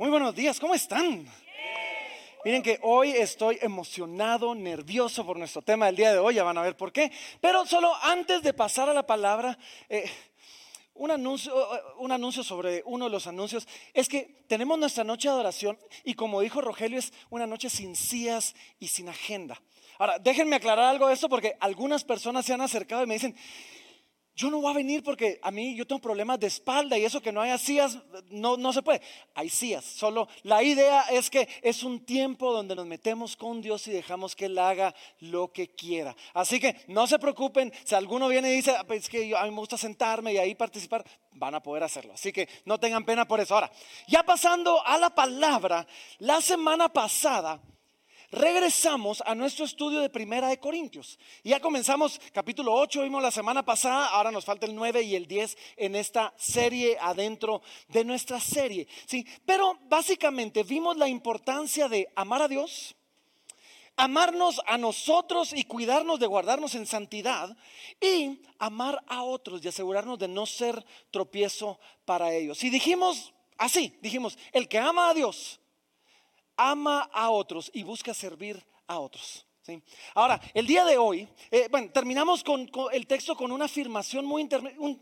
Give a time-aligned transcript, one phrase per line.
[0.00, 1.26] Muy buenos días, ¿cómo están?
[2.44, 6.56] Miren que hoy estoy emocionado, nervioso por nuestro tema del día de hoy, ya van
[6.56, 7.10] a ver por qué.
[7.40, 9.58] Pero solo antes de pasar a la palabra,
[9.88, 10.08] eh,
[10.94, 11.52] un, anuncio,
[11.98, 16.14] un anuncio sobre uno de los anuncios es que tenemos nuestra noche de adoración y
[16.14, 19.60] como dijo Rogelio, es una noche sin sillas y sin agenda.
[19.98, 23.34] Ahora, déjenme aclarar algo de esto porque algunas personas se han acercado y me dicen,
[24.38, 27.20] yo no voy a venir porque a mí yo tengo problemas de espalda y eso
[27.20, 27.98] que no haya sillas,
[28.30, 29.02] no, no se puede.
[29.34, 33.88] Hay sillas, solo la idea es que es un tiempo donde nos metemos con Dios
[33.88, 36.14] y dejamos que Él haga lo que quiera.
[36.34, 39.42] Así que no se preocupen, si alguno viene y dice, ah, pues es que a
[39.42, 42.12] mí me gusta sentarme y ahí participar, van a poder hacerlo.
[42.12, 43.54] Así que no tengan pena por eso.
[43.54, 43.72] Ahora,
[44.06, 45.84] ya pasando a la palabra,
[46.20, 47.60] la semana pasada
[48.30, 51.18] regresamos a nuestro estudio de Primera de Corintios.
[51.44, 55.26] Ya comenzamos capítulo 8, vimos la semana pasada, ahora nos falta el 9 y el
[55.26, 58.86] 10 en esta serie adentro de nuestra serie.
[59.06, 59.26] ¿sí?
[59.44, 62.94] Pero básicamente vimos la importancia de amar a Dios,
[63.96, 67.56] amarnos a nosotros y cuidarnos de guardarnos en santidad
[68.00, 72.62] y amar a otros y asegurarnos de no ser tropiezo para ellos.
[72.62, 75.60] Y dijimos así, dijimos, el que ama a Dios,
[76.58, 79.48] ama a otros y busca servir a otros.
[80.14, 84.48] Ahora, el día de hoy, eh, bueno, terminamos con, el texto con una afirmación muy,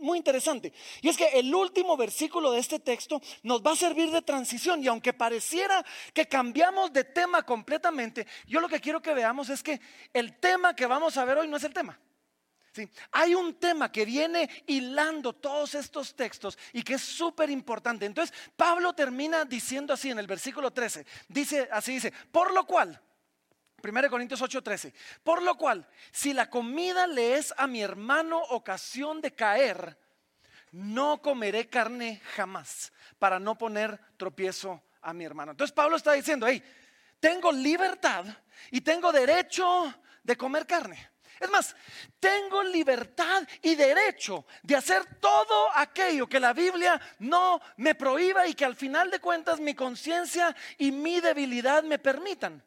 [0.01, 0.73] muy interesante.
[1.03, 4.83] Y es que el último versículo de este texto nos va a servir de transición.
[4.83, 9.63] Y aunque pareciera que cambiamos de tema completamente, yo lo que quiero que veamos es
[9.63, 9.81] que
[10.13, 11.99] el tema que vamos a ver hoy no es el tema.
[13.13, 18.07] Hay un tema que viene hilando todos estos textos y que es súper importante.
[18.07, 21.07] Entonces, Pablo termina diciendo así en el versículo 13.
[21.29, 23.01] Dice así, dice, por lo cual,
[23.83, 29.21] 1 Corintios 8:13, por lo cual, si la comida le es a mi hermano ocasión
[29.21, 29.99] de caer,
[30.73, 35.53] no comeré carne jamás para no poner tropiezo a mi hermano.
[35.53, 36.63] Entonces Pablo está diciendo, hey,
[37.21, 38.25] tengo libertad
[38.71, 41.16] y tengo derecho de comer carne.
[41.39, 41.77] Es más,
[42.19, 48.55] tengo libertad y derecho de hacer todo aquello que la Biblia no me prohíba y
[48.55, 52.65] que al final de cuentas mi conciencia y mi debilidad me permitan.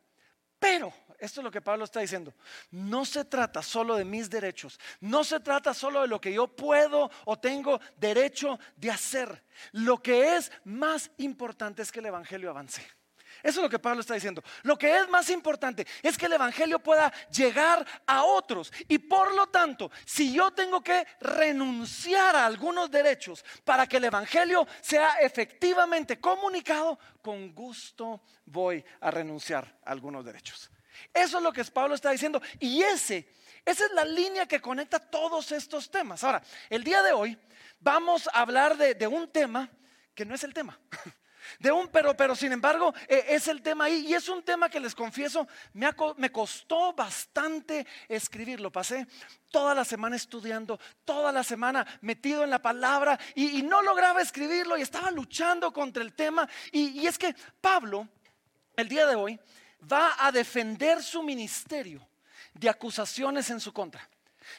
[0.60, 2.34] Pero, esto es lo que Pablo está diciendo,
[2.72, 6.48] no se trata solo de mis derechos, no se trata solo de lo que yo
[6.48, 9.44] puedo o tengo derecho de hacer.
[9.72, 12.99] Lo que es más importante es que el Evangelio avance.
[13.42, 14.44] Eso es lo que Pablo está diciendo.
[14.64, 18.72] Lo que es más importante es que el Evangelio pueda llegar a otros.
[18.88, 24.06] Y por lo tanto, si yo tengo que renunciar a algunos derechos para que el
[24.06, 30.70] Evangelio sea efectivamente comunicado, con gusto voy a renunciar a algunos derechos.
[31.14, 32.42] Eso es lo que Pablo está diciendo.
[32.60, 33.34] Y ese,
[33.66, 36.24] esa es la línea que conecta todos estos temas.
[36.24, 37.38] Ahora, el día de hoy
[37.80, 39.70] vamos a hablar de, de un tema
[40.14, 40.78] que no es el tema.
[41.60, 44.70] de un pero, pero sin embargo eh, es el tema ahí y es un tema
[44.70, 48.72] que les confieso, me, me costó bastante escribirlo.
[48.72, 49.08] Pasé
[49.50, 54.78] toda la semana estudiando, toda la semana metido en la palabra y, no lograba escribirlo
[54.78, 56.48] y estaba luchando contra el tema.
[56.72, 58.08] y es que Pablo,
[58.76, 59.40] el día de hoy,
[59.92, 62.08] va a defender su ministerio
[62.54, 64.08] de acusaciones en su contra.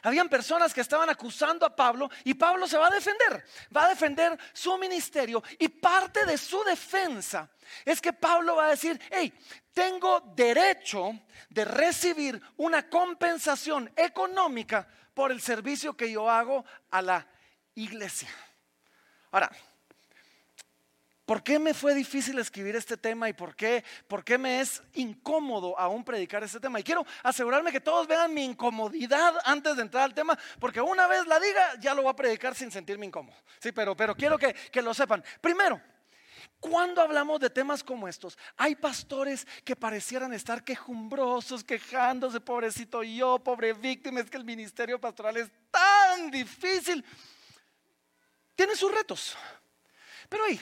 [0.03, 3.89] Habían personas que estaban acusando a Pablo y Pablo se va a defender, va a
[3.89, 7.49] defender su ministerio y parte de su defensa
[7.84, 9.33] es que Pablo va a decir, hey,
[9.73, 11.12] tengo derecho
[11.49, 17.27] de recibir una compensación económica por el servicio que yo hago a la
[17.75, 18.28] iglesia.
[19.31, 19.51] Ahora,
[21.30, 24.82] ¿Por qué me fue difícil escribir este tema y por qué, por qué me es
[24.94, 26.80] incómodo aún predicar este tema?
[26.80, 31.06] Y quiero asegurarme que todos vean mi incomodidad antes de entrar al tema, porque una
[31.06, 33.36] vez la diga, ya lo voy a predicar sin sentirme incómodo.
[33.60, 35.22] Sí, pero, pero quiero que, que lo sepan.
[35.41, 35.80] Primero,
[36.58, 43.38] cuando hablamos de temas como estos, hay pastores que parecieran estar quejumbrosos, quejándose, pobrecito yo,
[43.38, 47.04] pobre víctima, es que el ministerio pastoral es tan difícil.
[48.56, 49.36] Tiene sus retos.
[50.28, 50.60] Pero ahí,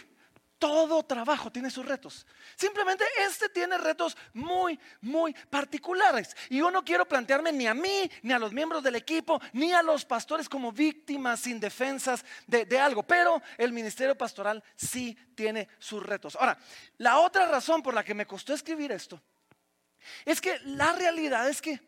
[0.59, 2.27] todo trabajo tiene sus retos.
[2.57, 6.37] Simplemente este tiene retos muy, muy particulares.
[6.51, 9.73] Y yo no quiero plantearme ni a mí, ni a los miembros del equipo, ni
[9.73, 13.03] a los pastores como víctimas indefensas de, de algo.
[13.03, 16.37] Pero el ministerio pastoral sí tiene sus retos.
[16.37, 16.59] Ahora,
[16.99, 19.23] la otra razón por la que me costó escribir esto
[20.25, 21.81] es que la realidad es que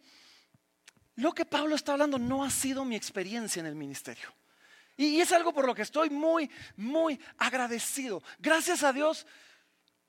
[1.17, 4.33] lo que Pablo está hablando no ha sido mi experiencia en el ministerio.
[5.00, 8.23] Y es algo por lo que estoy muy, muy agradecido.
[8.38, 9.26] Gracias a Dios,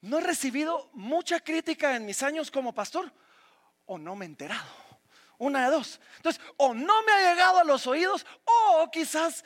[0.01, 3.09] no he recibido mucha crítica en mis años como pastor
[3.85, 4.69] o no me he enterado.
[5.37, 6.01] Una de dos.
[6.17, 9.45] Entonces, o no me ha llegado a los oídos o quizás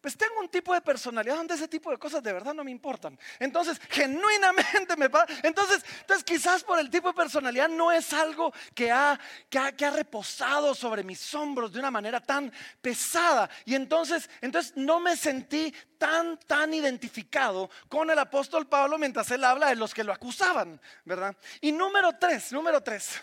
[0.00, 2.70] pues tengo un tipo de personalidad donde ese tipo de cosas de verdad no me
[2.70, 3.18] importan.
[3.38, 5.26] Entonces, genuinamente me pasa.
[5.42, 9.18] Entonces, entonces, quizás por el tipo de personalidad no es algo que ha,
[9.48, 13.50] que ha, que ha reposado sobre mis hombros de una manera tan pesada.
[13.64, 19.44] Y entonces, entonces no me sentí tan, tan identificado con el apóstol Pablo mientras él
[19.44, 21.36] habla de los que lo acusaban, ¿verdad?
[21.60, 23.20] Y número tres, número tres.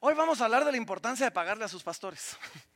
[0.00, 2.36] Hoy vamos a hablar de la importancia de pagarle a sus pastores.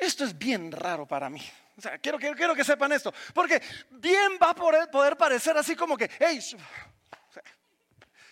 [0.00, 1.42] Esto es bien raro para mí.
[1.76, 3.12] O sea, quiero, que sepan esto.
[3.34, 3.60] Porque
[3.90, 6.40] bien va a poder, poder parecer así como que, hey,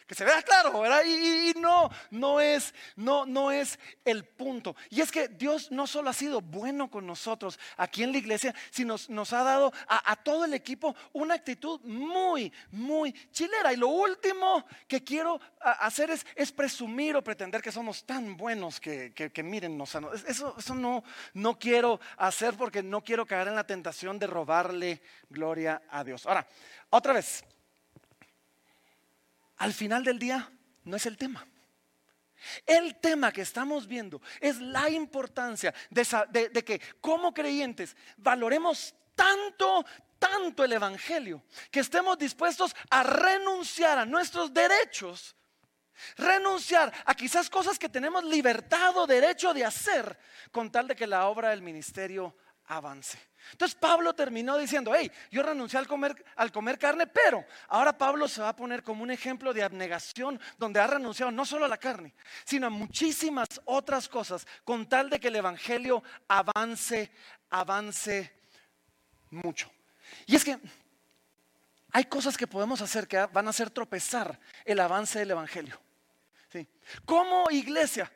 [0.08, 1.02] que se vea claro, ¿verdad?
[1.06, 4.74] Y, no, no es, no, no es el punto.
[4.88, 8.54] Y es que Dios no solo ha sido bueno con nosotros aquí en la iglesia,
[8.70, 13.70] sino nos, ha dado a, todo el equipo una actitud muy, muy chilera.
[13.74, 18.80] Y lo último que quiero hacer es, es presumir o pretender que somos tan buenos
[18.80, 19.78] que, que, que miren,
[20.26, 25.02] eso, eso no, no quiero hacer porque no quiero caer en la tentación de robarle
[25.28, 26.24] gloria a Dios.
[26.24, 26.46] Ahora,
[26.88, 27.44] otra vez,
[29.58, 30.50] al final del día
[30.84, 31.46] no es el tema.
[32.66, 39.84] El tema que estamos viendo es la importancia de, que como creyentes valoremos tanto,
[40.18, 45.34] tanto el Evangelio, que estemos dispuestos a renunciar a nuestros derechos,
[46.16, 50.16] renunciar a quizás cosas que tenemos libertad o derecho de hacer
[50.52, 52.36] con tal de que la obra del ministerio
[52.68, 53.18] avance.
[53.52, 58.28] Entonces Pablo terminó diciendo, hey, yo renuncié al comer, al comer carne, pero ahora Pablo
[58.28, 61.68] se va a poner como un ejemplo de abnegación donde ha renunciado no solo a
[61.68, 67.10] la carne, sino a muchísimas otras cosas con tal de que el Evangelio avance,
[67.50, 68.32] avance
[69.30, 69.70] mucho.
[70.26, 70.58] Y es que
[71.92, 75.80] hay cosas que podemos hacer que van a hacer tropezar el avance del Evangelio.
[76.52, 76.66] ¿Sí?
[77.04, 78.10] Como iglesia,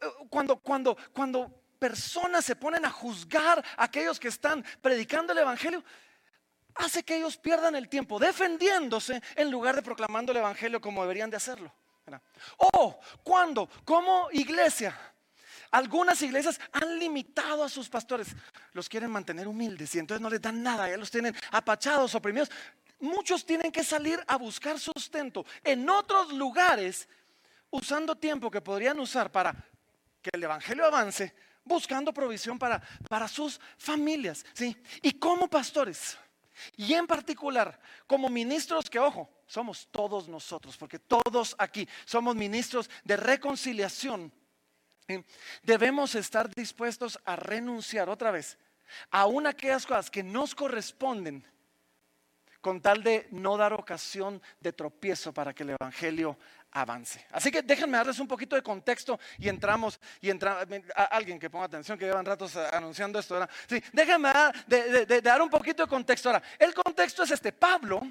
[0.00, 5.38] eh, cuando, cuando, cuando personas se ponen a juzgar a aquellos que están predicando el
[5.38, 5.84] Evangelio,
[6.74, 11.30] hace que ellos pierdan el tiempo defendiéndose en lugar de proclamando el Evangelio como deberían
[11.30, 11.72] de hacerlo.
[12.58, 14.96] O cuando, como iglesia,
[15.70, 18.28] algunas iglesias han limitado a sus pastores,
[18.72, 22.50] los quieren mantener humildes y entonces no les dan nada, ya los tienen apachados, oprimidos.
[23.00, 27.08] Muchos tienen que salir a buscar sustento en otros lugares
[27.70, 29.52] usando tiempo que podrían usar para
[30.22, 31.34] que el Evangelio avance,
[31.66, 34.46] buscando provisión para, para sus familias.
[34.54, 34.74] ¿sí?
[35.02, 36.16] Y como pastores,
[36.76, 42.88] y en particular como ministros que, ojo, somos todos nosotros, porque todos aquí somos ministros
[43.04, 44.32] de reconciliación,
[45.62, 48.58] debemos estar dispuestos a renunciar otra vez
[49.10, 51.44] a una aquellas cosas que nos corresponden
[52.60, 56.36] con tal de no dar ocasión de tropiezo para que el Evangelio
[56.80, 57.24] avance.
[57.32, 60.66] Así que déjenme darles un poquito de contexto y entramos, y entra,
[61.10, 63.46] alguien que ponga atención, que llevan ratos anunciando esto.
[63.66, 66.28] Sí, déjenme dar, de, dar un poquito de contexto.
[66.28, 68.02] Ahora, el contexto es este, Pablo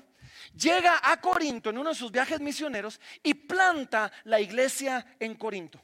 [0.55, 5.79] llega a Corinto en uno de sus viajes misioneros y planta la iglesia en Corinto.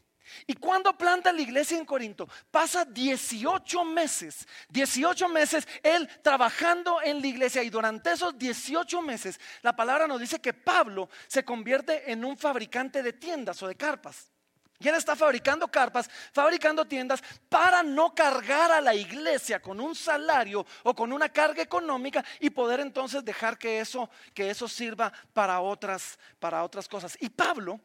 [0.47, 7.21] Y cuando planta la iglesia en Corinto, pasa 18 meses, 18 meses él trabajando en
[7.21, 12.11] la iglesia y durante esos 18 meses la palabra nos dice que Pablo se convierte
[12.11, 14.31] en un fabricante de tiendas o de carpas.
[14.81, 19.93] Y él está fabricando carpas, fabricando tiendas para no cargar a la iglesia con un
[19.93, 25.13] salario o con una carga económica y poder entonces dejar que eso, que eso sirva
[25.33, 27.15] para otras, para otras cosas.
[27.19, 27.79] Y Pablo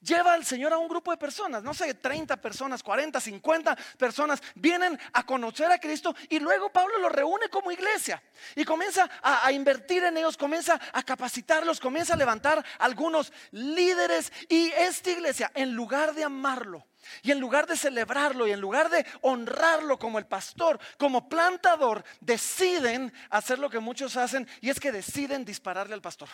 [0.00, 4.42] lleva al Señor a un grupo de personas, no sé, 30 personas, 40, 50 personas,
[4.54, 8.22] vienen a conocer a Cristo y luego Pablo los reúne como iglesia
[8.54, 14.70] y comienza a, invertir en ellos, comienza a capacitarlos, comienza a levantar algunos líderes y
[14.70, 16.86] esta iglesia, en lugar de amarlo,
[17.22, 22.04] y en lugar de celebrarlo y en lugar de honrarlo como el pastor, como plantador,
[22.20, 26.28] deciden hacer lo que muchos hacen y es que deciden dispararle al pastor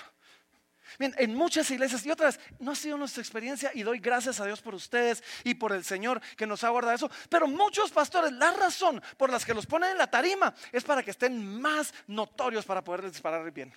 [0.98, 4.60] en muchas iglesias y otras no ha sido nuestra experiencia y doy gracias a Dios
[4.60, 7.10] por ustedes y por el Señor que nos ha guardado eso.
[7.28, 11.02] Pero muchos pastores, la razón por las que los ponen en la tarima es para
[11.02, 13.72] que estén más notorios para poderles disparar bien.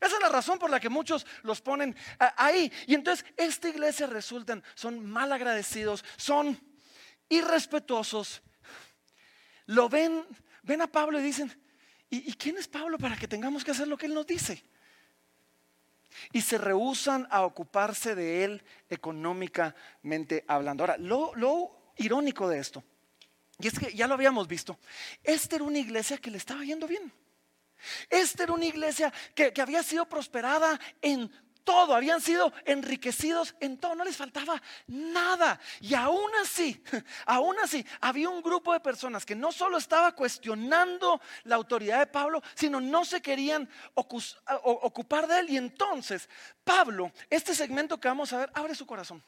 [0.00, 1.96] Esa es la razón por la que muchos los ponen
[2.36, 2.70] ahí.
[2.86, 6.60] Y entonces esta iglesia resultan, son mal agradecidos, son
[7.28, 8.42] irrespetuosos.
[9.66, 10.26] Lo ven,
[10.62, 11.50] ven a Pablo y dicen,
[12.10, 14.62] ¿y, ¿y quién es Pablo para que tengamos que hacer lo que él nos dice?
[16.32, 20.84] Y se rehusan a ocuparse de él económicamente hablando.
[20.84, 22.82] Ahora, lo, irónico de esto,
[23.58, 24.78] y es que ya lo habíamos visto,
[25.22, 27.12] esta era una iglesia que le estaba yendo bien.
[28.08, 31.30] Esta era una iglesia que, había sido prosperada en
[31.64, 35.58] todo, habían sido enriquecidos en todo, no les faltaba nada.
[35.80, 36.82] Y aún así,
[37.26, 42.06] aún así, había un grupo de personas que no solo estaba cuestionando la autoridad de
[42.06, 45.50] Pablo, sino no se querían ocupar de él.
[45.50, 46.28] Y entonces,
[46.62, 49.22] Pablo, este segmento que vamos a ver, abre su corazón.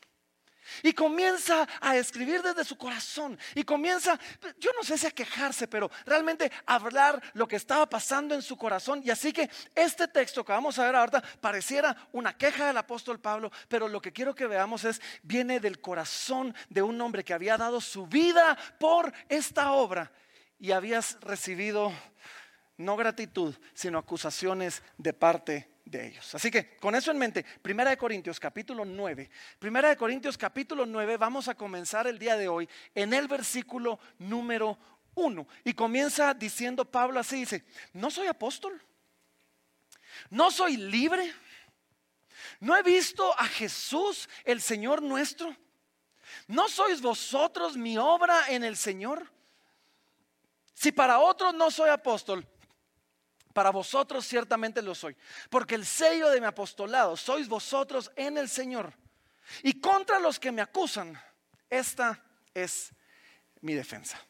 [0.82, 3.38] Y comienza a escribir desde su corazón.
[3.54, 4.18] Y comienza,
[4.58, 8.56] yo no sé si a quejarse, pero realmente hablar lo que estaba pasando en su
[8.56, 9.02] corazón.
[9.04, 13.20] Y así que este texto que vamos a ver ahorita pareciera una queja del apóstol
[13.20, 17.34] Pablo, pero lo que quiero que veamos es, viene del corazón de un hombre que
[17.34, 20.10] había dado su vida por esta obra
[20.58, 21.92] y habías recibido
[22.76, 26.34] no gratitud, sino acusaciones de parte de ellos.
[26.34, 30.84] Así que con eso en mente, Primera de Corintios capítulo 9, Primera de Corintios capítulo
[30.84, 34.76] 9, vamos a comenzar el día de hoy en el versículo número
[35.14, 35.46] 1.
[35.64, 38.82] Y comienza diciendo Pablo así, dice, no soy apóstol,
[40.28, 41.32] no soy libre,
[42.58, 45.56] no he visto a Jesús el Señor nuestro,
[46.48, 49.30] no sois vosotros mi obra en el Señor.
[50.74, 52.46] Si para otros no soy apóstol,
[53.56, 55.16] para vosotros ciertamente lo soy,
[55.48, 58.92] porque el sello de mi apostolado sois vosotros en el Señor.
[59.62, 61.18] Y contra los que me acusan,
[61.70, 62.22] esta
[62.52, 62.90] es
[63.62, 64.20] mi defensa.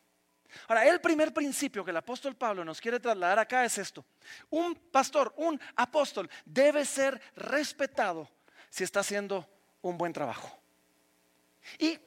[0.68, 4.04] Ahora, el primer principio que el apóstol Pablo nos quiere trasladar acá es esto.
[4.48, 8.30] Un pastor, un apóstol, debe ser respetado
[8.70, 9.44] si está haciendo
[9.82, 10.56] un buen trabajo.
[11.80, 11.98] Y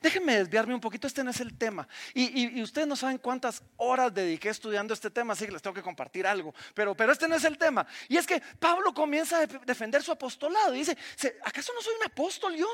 [0.00, 1.86] Déjenme desviarme un poquito, este no es el tema.
[2.14, 5.82] Y, ustedes no saben cuántas horas dediqué estudiando este tema, así que les tengo que
[5.82, 6.54] compartir algo.
[6.74, 7.86] Pero, pero este no es el tema.
[8.08, 10.96] Y es que Pablo comienza a defender su apostolado y dice,
[11.42, 12.68] ¿acaso no soy un apóstol yo?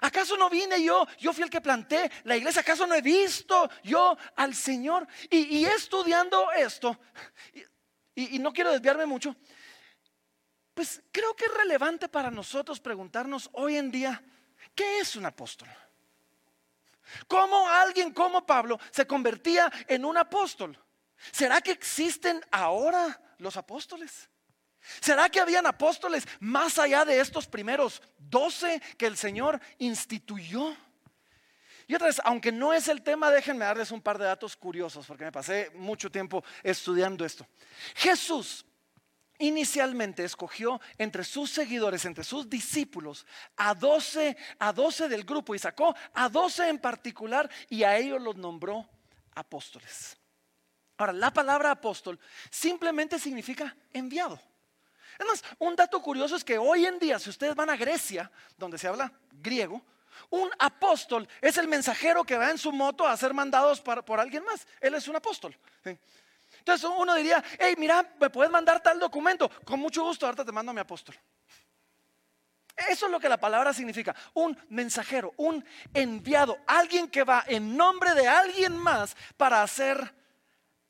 [0.00, 1.06] ¿Acaso no vine yo?
[1.18, 2.60] Yo fui el que planté la iglesia.
[2.60, 5.06] ¿Acaso no he visto yo al Señor?
[5.30, 6.98] Y, estudiando esto,
[8.14, 9.36] y no quiero desviarme mucho,
[10.78, 14.22] pues creo que es relevante para nosotros preguntarnos hoy en día,
[14.76, 15.68] ¿qué es un apóstol?
[17.26, 20.78] ¿Cómo alguien como Pablo se convertía en un apóstol?
[21.32, 24.28] ¿Será que existen ahora los apóstoles?
[25.00, 30.76] ¿Será que habían apóstoles más allá de estos primeros doce que el Señor instituyó?
[31.86, 35.06] Y otra vez, aunque no es el tema, déjenme darles un par de datos curiosos,
[35.06, 37.46] porque me pasé mucho tiempo estudiando esto.
[37.94, 38.64] Jesús
[39.38, 43.26] inicialmente escogió entre sus seguidores, entre sus discípulos,
[43.56, 48.20] a 12, a 12 del grupo y sacó a 12 en particular y a ellos
[48.20, 48.88] los nombró
[49.34, 50.16] apóstoles.
[50.96, 52.18] Ahora, la palabra apóstol
[52.50, 54.40] simplemente significa enviado.
[55.18, 58.30] Es más, un dato curioso es que hoy en día, si ustedes van a Grecia,
[58.56, 59.82] donde se habla griego,
[60.30, 64.44] un apóstol es el mensajero que va en su moto a ser mandados por alguien
[64.44, 64.66] más.
[64.80, 65.56] Él es un apóstol.
[66.58, 69.50] Entonces uno diría, hey, mira, me puedes mandar tal documento.
[69.64, 71.14] Con mucho gusto, ahorita te mando a mi apóstol.
[72.88, 74.14] Eso es lo que la palabra significa.
[74.34, 80.14] Un mensajero, un enviado, alguien que va en nombre de alguien más para hacer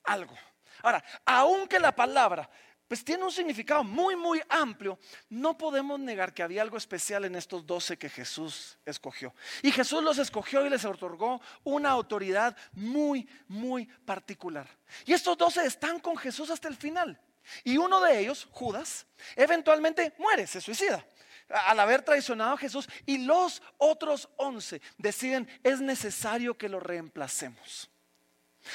[0.04, 0.34] algo.
[0.82, 2.48] Ahora, aunque la palabra
[2.88, 4.98] pues tiene un significado muy, muy amplio.
[5.28, 9.34] No podemos negar que había algo especial en estos doce que Jesús escogió.
[9.62, 14.66] Y Jesús los escogió y les otorgó una autoridad muy, muy particular.
[15.04, 17.20] Y estos doce están con Jesús hasta el final.
[17.62, 21.04] Y uno de ellos, Judas, eventualmente muere, se suicida
[21.48, 22.88] al haber traicionado a Jesús.
[23.04, 27.90] Y los otros once deciden, es necesario que lo reemplacemos.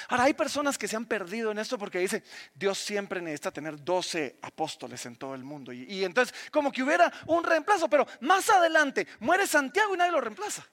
[0.10, 2.24] Ahora, hay personas que se han perdido en esto porque dice,
[2.54, 5.72] Dios siempre necesita tener 12 apóstoles en todo el mundo.
[5.72, 10.22] Y, entonces, como que hubiera un reemplazo, pero más adelante muere Santiago y nadie lo
[10.22, 10.68] reemplaza.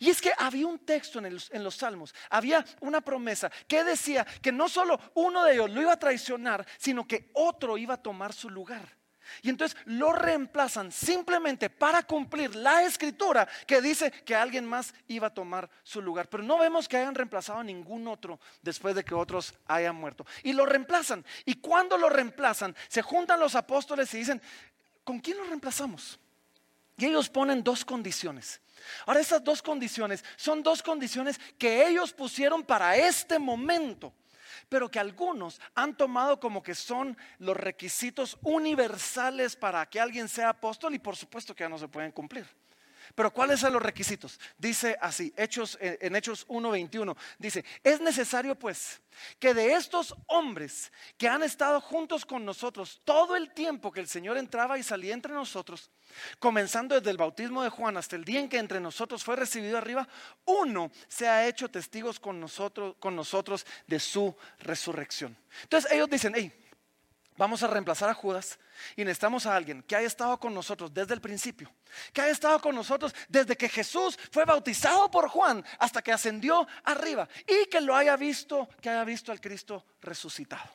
[0.00, 4.26] Y es que había un texto en, en, los salmos, había una promesa que decía
[4.40, 8.02] que no solo uno de ellos lo iba a traicionar, sino que otro iba a
[8.02, 8.96] tomar su lugar.
[9.42, 15.28] Y entonces lo reemplazan simplemente para cumplir la escritura que dice que alguien más iba
[15.28, 16.28] a tomar su lugar.
[16.28, 20.26] Pero no vemos que hayan reemplazado a ningún otro después de que otros hayan muerto.
[20.42, 21.24] Y lo reemplazan.
[21.44, 24.40] Y cuando lo reemplazan, se juntan los apóstoles y dicen,
[25.04, 26.18] ¿con quién lo reemplazamos?
[26.96, 28.60] Y ellos ponen dos condiciones.
[29.04, 34.12] Ahora esas dos condiciones son dos condiciones que ellos pusieron para este momento
[34.68, 40.50] pero que algunos han tomado como que son los requisitos universales para que alguien sea
[40.50, 42.46] apóstol y por supuesto que ya no se pueden cumplir.
[43.16, 44.38] Pero ¿cuáles son los requisitos?
[44.58, 49.00] Dice así, Hechos, eh, en Hechos 1.21, dice, es necesario pues
[49.38, 54.06] que de estos hombres que han estado juntos con nosotros todo el tiempo que el
[54.06, 55.90] Señor entraba y salía entre nosotros,
[56.38, 59.78] comenzando desde el bautismo de Juan hasta el día en que entre nosotros fue recibido
[59.78, 60.06] arriba,
[60.44, 65.34] uno se ha hecho testigos con nosotros, con nosotros de su resurrección.
[65.62, 66.52] Entonces ellos dicen, hey,
[67.36, 68.58] Vamos a reemplazar a Judas
[68.96, 71.70] y necesitamos a alguien que haya estado con nosotros desde el principio,
[72.12, 76.66] que haya estado con nosotros desde que Jesús fue bautizado por Juan hasta que ascendió
[76.84, 80.70] arriba y que lo haya visto, que haya visto al Cristo resucitado.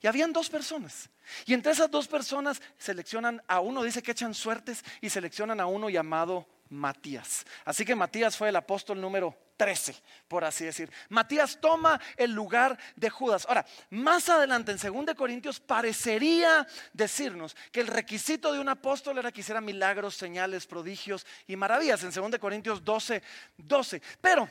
[0.00, 1.10] Y habían dos personas.
[1.44, 5.66] Y entre esas dos personas seleccionan a uno, dice que echan suertes y seleccionan a
[5.66, 7.44] uno llamado Matías.
[7.64, 9.94] Así que Matías fue el apóstol número 13,
[10.28, 10.90] por así decir.
[11.08, 13.44] Matías toma el lugar de Judas.
[13.46, 19.32] Ahora, más adelante en 2 Corintios parecería decirnos que el requisito de un apóstol era
[19.32, 23.22] que hiciera milagros, señales, prodigios y maravillas en 2 Corintios 12,
[23.58, 24.02] 12.
[24.20, 24.48] Pero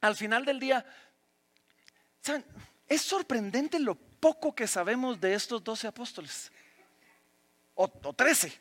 [0.00, 0.84] al final del día,
[2.88, 6.52] es sorprendente lo poco que sabemos de estos 12 apóstoles.
[7.74, 8.52] O, o 13.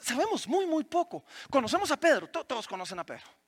[0.00, 1.24] Sabemos muy, muy poco.
[1.50, 3.38] Conocemos a Pedro, todos conocen a Pedro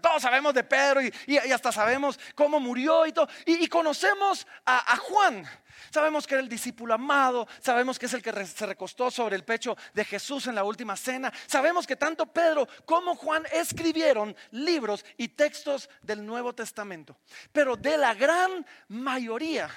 [0.00, 3.28] todos sabemos de Pedro y, hasta sabemos cómo murió y todo.
[3.44, 5.46] Y, conocemos a, Juan.
[5.90, 7.46] Sabemos que era el discípulo amado.
[7.60, 10.96] Sabemos que es el que se recostó sobre el pecho de Jesús en la última
[10.96, 11.32] cena.
[11.46, 17.18] Sabemos que tanto Pedro como Juan escribieron libros y textos del Nuevo Testamento.
[17.52, 19.70] Pero de la gran mayoría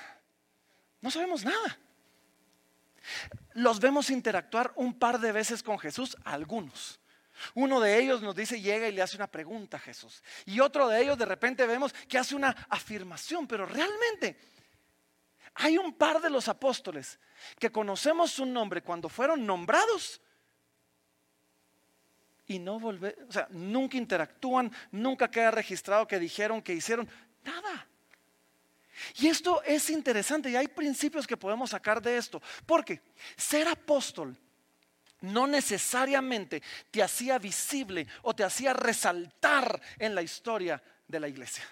[1.01, 1.77] no sabemos nada.
[3.59, 7.01] Los vemos interactuar un par de veces con Jesús, algunos.
[7.55, 10.23] Uno de ellos nos dice, llega y le hace una pregunta a Jesús.
[10.45, 14.39] Y otro de ellos de repente vemos que hace una afirmación, pero realmente
[15.55, 17.19] hay un par de los apóstoles
[17.59, 20.21] que conocemos su nombre cuando fueron nombrados
[22.47, 27.09] y no volver, o sea, nunca interactúan, nunca queda registrado que dijeron, que hicieron,
[27.43, 27.88] nada.
[29.17, 33.01] Y esto es interesante y hay principios que podemos sacar de esto, porque
[33.37, 34.35] ser apóstol
[35.21, 41.63] no necesariamente te hacía visible o te hacía resaltar en la historia de la iglesia.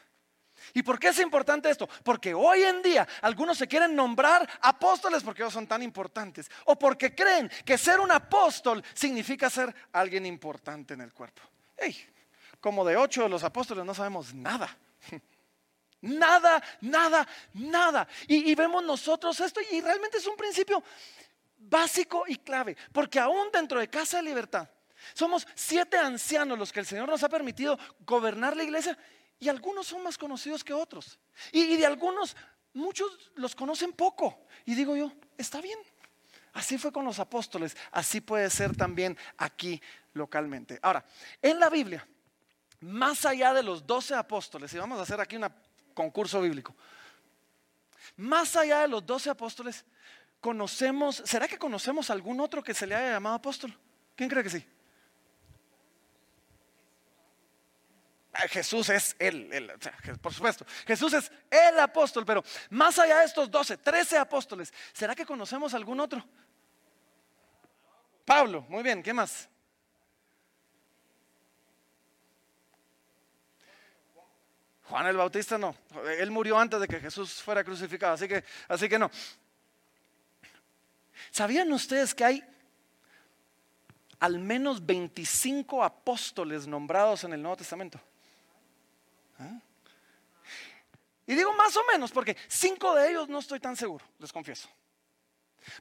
[0.74, 1.88] ¿Y por qué es importante esto?
[2.04, 6.50] Porque hoy en día algunos se quieren nombrar apóstoles porque ellos son tan importantes.
[6.66, 11.42] O porque creen que ser un apóstol significa ser alguien importante en el cuerpo.
[12.60, 14.76] como de ocho de los apóstoles no sabemos nada.
[16.02, 18.08] Nada, nada, nada.
[18.28, 20.84] Y, y vemos nosotros esto y realmente es un principio
[21.58, 24.70] básico y clave, porque aún dentro de Casa de Libertad,
[25.14, 28.98] somos siete ancianos los que el Señor nos ha permitido gobernar la iglesia
[29.40, 31.20] y algunos son más conocidos que otros.
[31.52, 32.36] Y, de algunos,
[32.74, 34.46] muchos los conocen poco.
[34.66, 35.80] Y digo yo, está bien.
[36.54, 39.80] Así fue con los apóstoles, así puede ser también aquí
[40.14, 40.80] localmente.
[40.82, 41.06] Ahora,
[41.40, 42.08] en la Biblia,
[42.80, 45.44] más allá de los doce apóstoles, y vamos a hacer aquí un
[45.98, 46.76] concurso bíblico,
[48.18, 49.84] más allá de los doce apóstoles,
[50.40, 53.76] conocemos, ¿será que conocemos algún otro que se le haya llamado apóstol?
[54.16, 54.66] ¿Quién cree que sí?
[58.32, 59.72] Ah, Jesús es él,
[60.22, 60.68] por supuesto.
[60.86, 65.74] Jesús es el apóstol, pero más allá de estos 12, 13 apóstoles, ¿será que conocemos
[65.74, 66.24] algún otro?
[68.24, 69.50] Pablo, muy bien, ¿qué más?
[74.90, 75.76] Juan el Bautista no,
[76.18, 79.12] él murió antes de que Jesús fuera crucificado, así que, así que no.
[81.32, 82.44] ¿Sabían ustedes que hay
[84.20, 88.00] al menos 25 apóstoles nombrados en el Nuevo Testamento?
[89.40, 89.60] ¿Ah?
[91.26, 94.70] Y digo más o menos porque cinco de ellos no estoy tan seguro, les confieso.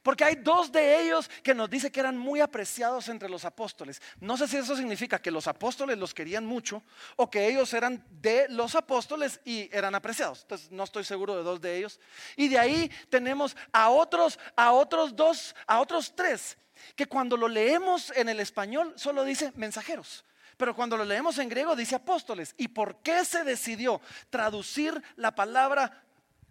[0.03, 4.01] Porque hay dos de ellos que nos dice que eran muy apreciados entre los apóstoles.
[4.19, 6.83] No sé si eso significa que los apóstoles los querían mucho
[7.15, 10.41] o que ellos eran de los apóstoles y eran apreciados.
[10.41, 11.99] Entonces no estoy seguro de dos de ellos.
[12.35, 16.57] Y de ahí tenemos a otros, a otros dos, a otros tres,
[16.95, 20.23] que cuando lo leemos en el español solo dice mensajeros.
[20.57, 22.55] Pero cuando lo leemos en griego dice apóstoles.
[22.57, 26.03] ¿Y por qué se decidió traducir la palabra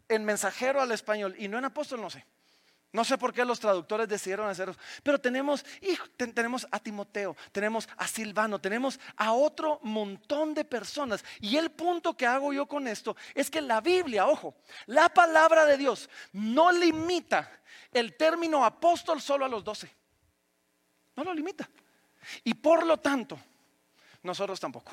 [0.08, 2.00] en mensajero al español y no en apóstol?
[2.00, 2.24] No sé.
[2.96, 5.62] No sé por qué los traductores decidieron hacerlo, pero tenemos,
[6.16, 11.22] tenemos a Timoteo, tenemos a Silvano, tenemos a otro montón de personas.
[11.38, 14.54] Y el punto que hago yo con esto es que la Biblia, ojo,
[14.86, 17.60] la palabra de Dios no limita
[17.92, 19.94] el término apóstol solo a los doce.
[21.16, 21.68] No lo limita.
[22.44, 23.38] Y por lo tanto,
[24.22, 24.92] nosotros tampoco.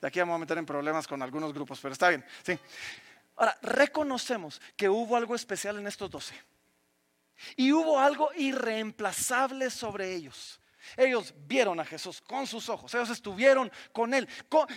[0.00, 2.24] De aquí vamos a meter en problemas con algunos grupos, pero está bien.
[2.42, 2.58] Sí.
[3.38, 6.34] Ahora, reconocemos que hubo algo especial en estos doce.
[7.54, 10.60] Y hubo algo irreemplazable sobre ellos.
[10.96, 14.26] Ellos vieron a Jesús con sus ojos, ellos estuvieron con Él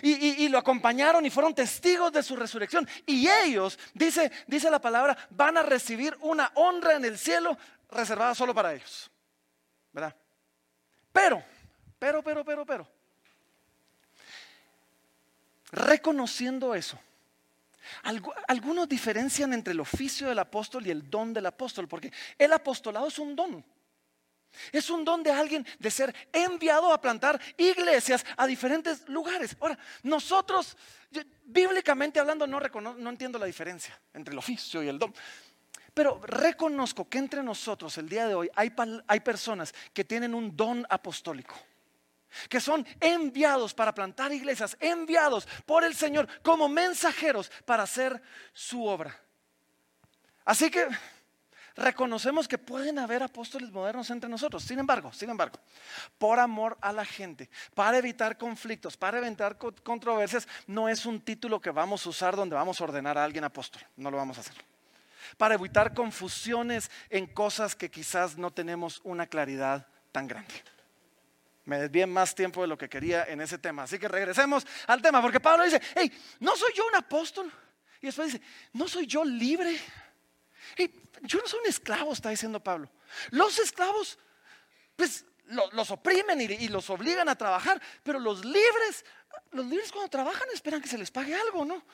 [0.02, 2.86] y, lo acompañaron y fueron testigos de su resurrección.
[3.06, 7.56] Y ellos, dice, dice la palabra, van a recibir una honra en el cielo
[7.90, 9.10] reservada solo para ellos.
[9.90, 10.14] ¿Verdad?
[11.12, 11.42] Pero,
[11.98, 12.88] pero, pero, pero, pero,
[15.72, 16.98] reconociendo eso,
[18.48, 23.08] algunos diferencian entre el oficio del apóstol y el don del apóstol, porque el apostolado
[23.08, 23.64] es un don.
[24.70, 29.56] Es un don de alguien de ser enviado a plantar iglesias a diferentes lugares.
[29.60, 30.76] Ahora, nosotros,
[31.44, 35.14] bíblicamente hablando, no, no entiendo la diferencia entre el oficio y el don.
[35.94, 38.72] Pero reconozco que entre nosotros el día de hoy hay,
[39.06, 41.54] hay personas que tienen un don apostólico
[42.48, 48.20] que son enviados para plantar iglesias, enviados por el Señor como mensajeros para hacer
[48.52, 49.18] su obra.
[50.44, 50.88] Así que
[51.76, 54.62] reconocemos que pueden haber apóstoles modernos entre nosotros.
[54.62, 55.58] Sin embargo, sin embargo,
[56.18, 61.60] por amor a la gente, para evitar conflictos, para evitar controversias, no es un título
[61.60, 63.82] que vamos a usar donde vamos a ordenar a alguien apóstol.
[63.96, 64.54] No lo vamos a hacer.
[65.36, 70.52] Para evitar confusiones en cosas que quizás no tenemos una claridad tan grande.
[71.64, 73.84] Me desvié más tiempo de lo que quería en ese tema.
[73.84, 77.52] Así que regresemos al tema, porque Pablo dice, hey, ¿no soy yo un apóstol?
[78.00, 79.78] Y después dice, ¿no soy yo libre?
[81.22, 82.90] yo no soy un esclavo, está diciendo Pablo.
[83.30, 84.18] Los esclavos,
[84.96, 85.24] pues
[85.72, 89.04] los oprimen y, los obligan a trabajar, pero los libres,
[89.52, 91.84] los libres cuando trabajan esperan que se les pague algo, ¿no?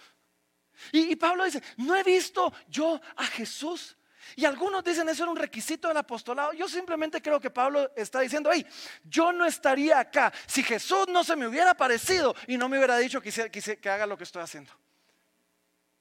[0.93, 3.98] Y, y Pablo dice, no he visto yo a Jesús.
[4.37, 6.53] Y algunos dicen eso era un requisito del apostolado.
[6.53, 8.67] Yo simplemente creo que Pablo está diciendo, hey,
[9.05, 12.97] yo no estaría acá si Jesús no se me hubiera aparecido y no me hubiera
[12.99, 14.73] dicho que, que haga lo que estoy haciendo.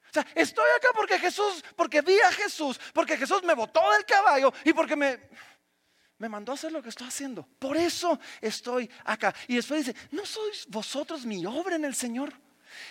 [0.09, 4.05] O sea, estoy acá porque Jesús, porque vi a Jesús, porque Jesús me botó del
[4.05, 5.19] caballo y porque me,
[6.17, 7.47] me mandó a hacer lo que estoy haciendo.
[7.59, 9.33] Por eso estoy acá.
[9.47, 12.33] Y después dice, ¿no sois vosotros mi obra en el Señor?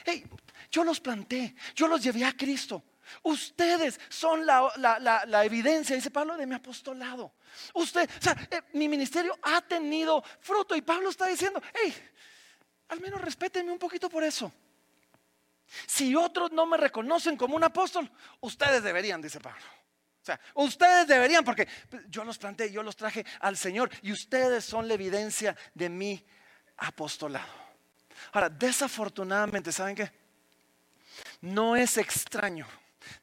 [0.05, 0.25] Hey,
[0.71, 2.83] yo los planté, yo los llevé a Cristo.
[3.23, 7.35] Ustedes son la, evidencia, dice Pablo, de mi apostolado.
[7.75, 11.95] Usted, o sea, eh, mi ministerio ha tenido fruto y Pablo está diciendo, hey,
[12.89, 14.53] al menos respétenme un poquito por eso.
[15.87, 19.65] Si otros no me reconocen como un apóstol, ustedes deberían, dice Pablo.
[20.23, 21.69] O sea, ustedes deberían, porque
[22.09, 26.25] yo los planté, yo los traje al Señor y ustedes son la evidencia de mi
[26.79, 27.53] apostolado.
[28.33, 30.11] Ahora, desafortunadamente, ¿saben qué?
[31.41, 32.67] No es extraño,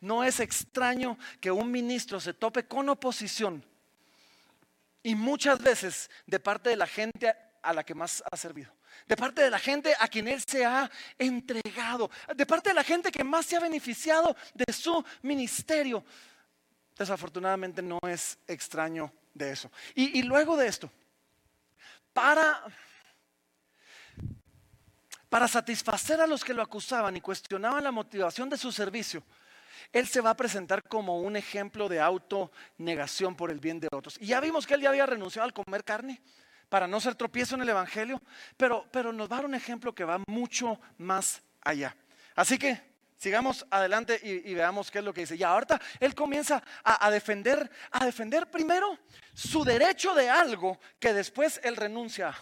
[0.01, 3.63] no es extraño que un ministro se tope con oposición
[5.01, 8.73] y muchas veces de parte de la gente a la que más ha servido
[9.07, 12.83] de parte de la gente a quien Él se ha entregado, de parte de la
[12.83, 16.03] gente que más se ha beneficiado de su ministerio.
[16.97, 19.71] Desafortunadamente no es extraño de eso.
[19.95, 20.91] Y, luego de esto,
[22.13, 22.63] para,
[25.29, 29.23] para satisfacer a los que lo acusaban y cuestionaban la motivación de su servicio,
[29.91, 34.17] él se va a presentar como un ejemplo de autonegación por el bien de otros.
[34.19, 36.21] Y ya vimos que él ya había renunciado al comer carne
[36.69, 38.21] para no ser tropiezo en el Evangelio,
[38.57, 41.95] pero, pero nos va a dar un ejemplo que va mucho más allá.
[42.35, 42.81] Así que
[43.23, 45.35] sigamos adelante y, veamos qué es lo que dice.
[45.35, 48.99] Y ahorita él comienza a, defender, a defender primero
[49.33, 52.35] su derecho de algo que después él renuncia.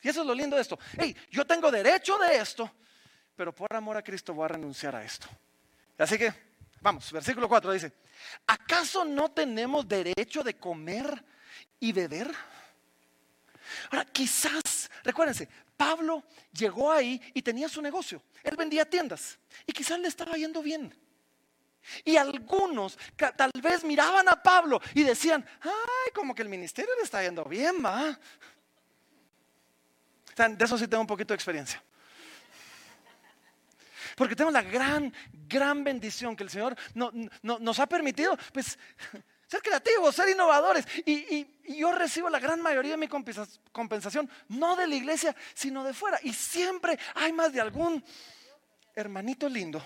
[0.00, 0.78] Y eso es lo lindo de esto.
[0.96, 2.70] Hey, yo tengo derecho de esto,
[3.34, 5.26] pero por amor a Cristo voy a renunciar a esto.
[5.98, 6.32] Así que,
[6.80, 7.92] vamos, versículo 4 dice,
[8.46, 11.24] ¿acaso no tenemos derecho de comer
[11.80, 12.30] y beber?
[13.90, 18.22] Ahora, quizás, recuérdense, Pablo llegó ahí y tenía su negocio.
[18.42, 20.94] Él vendía tiendas y quizás le estaba yendo bien.
[22.04, 22.98] Y algunos
[23.36, 27.44] tal vez miraban a Pablo y decían, ay, como que el ministerio le está yendo
[27.44, 28.18] bien, va.
[30.36, 31.82] De eso sí tengo un poquito de experiencia.
[34.18, 35.14] Porque tenemos la gran,
[35.46, 36.76] gran bendición que el Señor
[37.42, 38.76] nos ha permitido, pues,
[39.46, 40.84] ser creativos, ser innovadores.
[41.06, 41.46] Y,
[41.78, 46.18] yo recibo la gran mayoría de mi compensación, no de la iglesia, sino de fuera.
[46.22, 48.02] Y siempre hay más de algún
[48.96, 49.84] hermanito lindo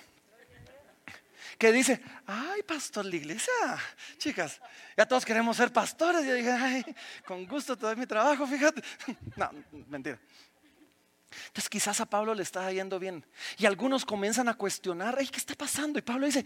[1.59, 3.53] que dice, ay, pastor, la iglesia,
[4.16, 4.61] chicas,
[4.97, 6.25] ya todos queremos ser pastores.
[6.25, 6.85] Y yo dije, ay,
[7.27, 8.83] con gusto te doy mi trabajo, fíjate.
[9.37, 9.51] No,
[9.88, 10.18] mentira.
[11.47, 13.25] Entonces quizás a Pablo le está yendo bien.
[13.59, 15.99] Y algunos comienzan a cuestionar, ay, ¿qué está pasando?
[15.99, 16.45] Y Pablo dice,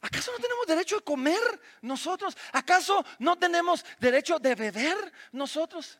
[0.00, 2.36] ¿Acaso no tenemos derecho de comer nosotros?
[2.52, 5.98] ¿Acaso no tenemos derecho de beber nosotros?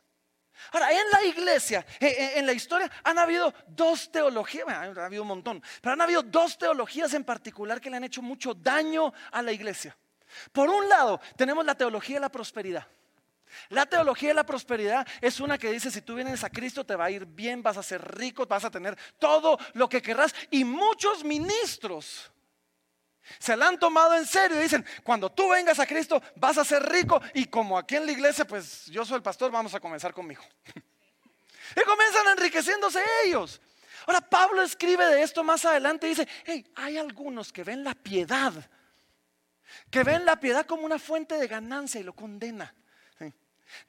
[0.73, 5.07] Ahora, en la iglesia, eh, eh, en la historia, han habido dos teologías, bueno, ha
[5.07, 8.55] habido un montón, pero han habido dos teologías en particular que le han hecho mucho
[8.55, 9.97] daño a la iglesia.
[10.53, 12.87] Por un lado, tenemos la teología de la prosperidad.
[13.69, 16.97] La teología de la prosperidad es una que dice, si tú vienes a Cristo te
[16.97, 20.35] va a ir bien, vas a ser rico, vas a tener todo lo que querrás.
[20.51, 22.31] Y muchos ministros
[23.39, 26.65] se la han tomado en serio y dicen, cuando tú vengas a Cristo vas a
[26.65, 29.81] ser rico y como aquí en la iglesia, pues yo soy el pastor, vamos a
[29.81, 30.43] comenzar conmigo.
[31.77, 33.61] y comienzan enriqueciéndose ellos.
[34.07, 37.95] Ahora Pablo escribe de esto más adelante y dice, hey, hay algunos que ven la
[37.95, 38.53] piedad,
[39.91, 42.73] que ven la piedad como una fuente de ganancia y lo condena.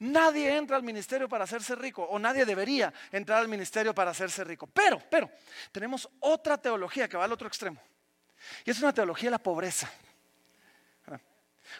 [0.00, 4.44] Nadie entra al ministerio para hacerse rico o nadie debería entrar al ministerio para hacerse
[4.44, 4.66] rico.
[4.66, 5.30] Pero, pero,
[5.72, 7.80] tenemos otra teología que va al otro extremo.
[8.64, 9.90] Y es una teología de la pobreza.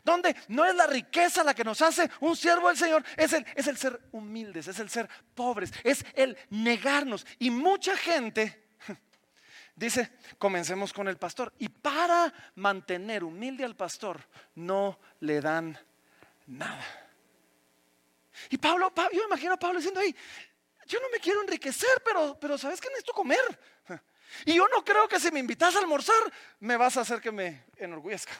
[0.05, 3.47] Donde no es la riqueza la que nos hace un siervo del Señor, es el,
[3.55, 7.27] es el ser humildes, es el ser pobres, es el negarnos.
[7.39, 8.69] Y mucha gente
[9.77, 11.53] dice, comencemos con el pastor.
[11.59, 14.21] Y para mantener humilde al pastor,
[14.55, 15.79] no le dan
[16.47, 17.08] nada.
[18.51, 20.01] Y Pablo, yo me imagino a Pablo diciendo,
[20.87, 23.41] yo no me quiero enriquecer, pero, pero ¿sabes que necesito comer?
[24.45, 26.15] Y yo no creo que si me invitas a almorzar,
[26.61, 28.33] me vas a hacer que me enorgullezca.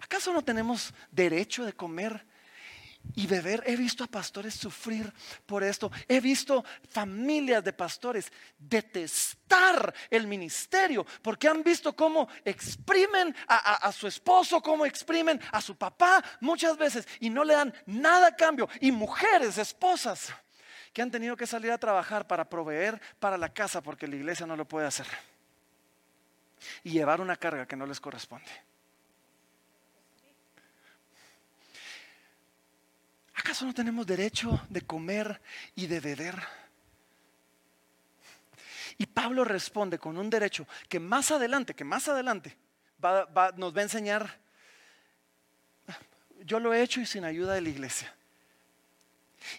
[0.00, 2.26] ¿Acaso no tenemos derecho de comer
[3.14, 3.62] y beber?
[3.66, 5.12] He visto a pastores sufrir
[5.46, 5.90] por esto.
[6.08, 14.06] He visto familias de pastores detestar el ministerio porque han visto cómo exprimen a, su
[14.06, 18.68] esposo, cómo exprimen a su papá muchas veces y no le dan nada a cambio.
[18.80, 20.32] Y mujeres, esposas,
[20.92, 24.46] que han tenido que salir a trabajar para proveer para la casa porque la iglesia
[24.46, 25.06] no lo puede hacer.
[26.82, 28.50] Y llevar una carga que no les corresponde.
[33.44, 35.38] ¿Acaso no tenemos derecho de comer
[35.76, 36.34] y de beber?
[38.96, 42.56] Y Pablo responde con un derecho que más adelante, que más adelante
[43.58, 44.40] nos va a enseñar,
[46.42, 48.14] yo lo he hecho y sin ayuda de la iglesia.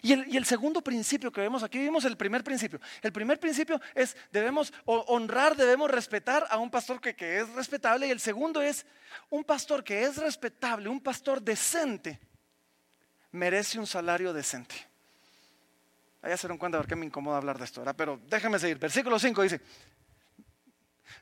[0.02, 2.80] Y el, segundo principio que vemos aquí, vimos el primer principio.
[3.02, 8.08] El primer principio es, debemos honrar, debemos respetar a un pastor que es respetable.
[8.08, 8.84] Y el segundo es,
[9.30, 12.18] un pastor que es respetable, un pastor decente,
[13.32, 14.74] merece un salario decente.
[16.22, 17.94] Ahí se dan cuenta de por qué me incomoda hablar de esto, ¿verdad?
[17.96, 18.78] Pero déjame seguir.
[18.78, 19.60] Versículo 5 dice,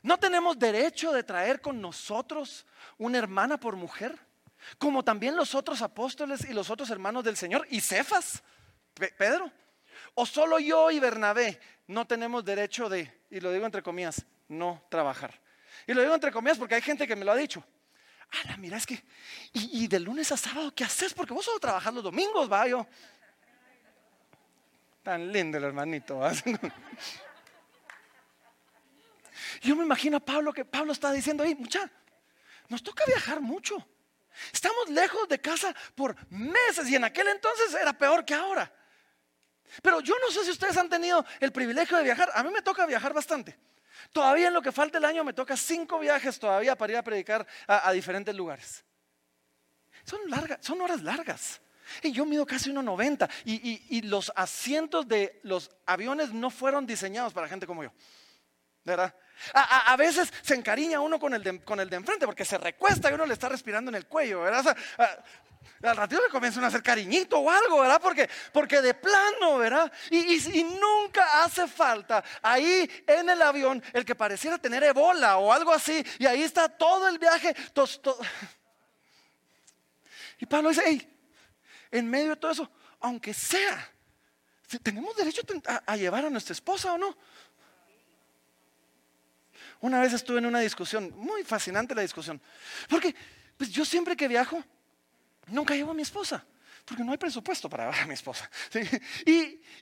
[0.01, 2.65] ¿no tenemos derecho de traer con nosotros
[2.97, 4.17] una hermana por mujer?
[4.77, 8.41] Como también los otros apóstoles y los otros hermanos del Señor y Cefas,
[9.17, 9.51] Pedro.
[10.15, 14.83] ¿O solo yo y Bernabé no tenemos derecho de, y lo digo entre comillas, no
[14.89, 15.39] trabajar?
[15.85, 17.63] Y lo digo entre comillas porque hay gente que me lo ha dicho.
[18.57, 19.03] Mira, es que,
[19.53, 21.13] y, de lunes a sábado, ¿qué haces?
[21.13, 22.87] Porque vos solo trabajas los domingos, va yo.
[25.03, 26.19] Tan lindo el hermanito.
[29.61, 31.89] Yo me imagino a Pablo que Pablo está diciendo, ahí, mucha,
[32.69, 33.87] nos toca viajar mucho.
[34.51, 38.71] Estamos lejos de casa por meses y en aquel entonces era peor que ahora.
[39.81, 42.29] Pero yo no sé si ustedes han tenido el privilegio de viajar.
[42.33, 43.57] A mí me toca viajar bastante.
[44.11, 47.03] Todavía en lo que falta el año me toca cinco viajes todavía para ir a
[47.03, 48.83] predicar a, diferentes lugares.
[50.03, 51.61] Son, largas, son horas largas.
[52.01, 57.31] Y yo mido casi 1,90 y, y, los asientos de los aviones no fueron diseñados
[57.31, 57.91] para gente como yo.
[58.83, 59.13] ¿Verdad?
[59.53, 63.09] A, veces se encariña uno con el, de, con el de enfrente porque se recuesta
[63.09, 64.41] y uno le está respirando en el cuello.
[64.41, 64.75] ¿verdad?
[65.81, 68.01] Al ratito le comienzan a hacer cariñito o algo, ¿verdad?
[68.01, 69.91] Porque, porque de plano, ¿verdad?
[70.09, 75.51] Y, y, nunca hace falta ahí en el avión el que pareciera tener ebola o
[75.51, 76.03] algo así.
[76.19, 77.55] Y ahí está todo el viaje.
[80.39, 81.17] Y Pablo dice, hey,
[81.91, 83.91] en medio de todo eso, aunque sea,
[84.81, 85.41] tenemos derecho
[85.85, 87.15] a llevar a nuestra esposa o no.
[89.81, 92.41] Una vez estuve en una discusión, muy fascinante la discusión,
[92.89, 93.15] porque
[93.57, 94.63] pues yo siempre que viajo,
[95.47, 96.45] nunca llevo a mi esposa,
[96.85, 98.49] porque no hay presupuesto para llevar a mi esposa.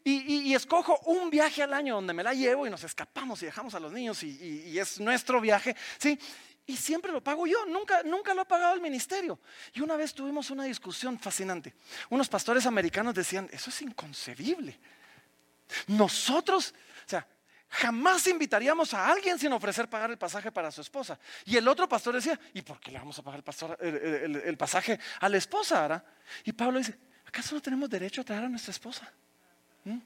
[0.06, 3.74] Y, escojo un viaje al año donde me la llevo y nos escapamos y dejamos
[3.74, 5.76] a los niños y, es nuestro viaje.
[5.98, 6.20] ¿sí?
[6.66, 9.40] Y siempre lo pago yo, nunca, nunca lo ha pagado el ministerio.
[9.74, 11.74] Y una vez tuvimos una discusión fascinante.
[12.10, 14.80] Unos pastores americanos decían, eso es inconcebible.
[15.88, 16.74] Nosotros,
[17.74, 21.18] Jamás invitaríamos a alguien sin ofrecer pagar el pasaje para su esposa.
[21.44, 23.44] Y el otro pastor decía, ¿y por qué le vamos a pagar
[23.80, 26.06] el, pasaje a la esposa?
[26.44, 29.12] Y Pablo dice, ¿acaso no tenemos derecho a traer a nuestra esposa?
[29.86, 29.98] ¿Mm?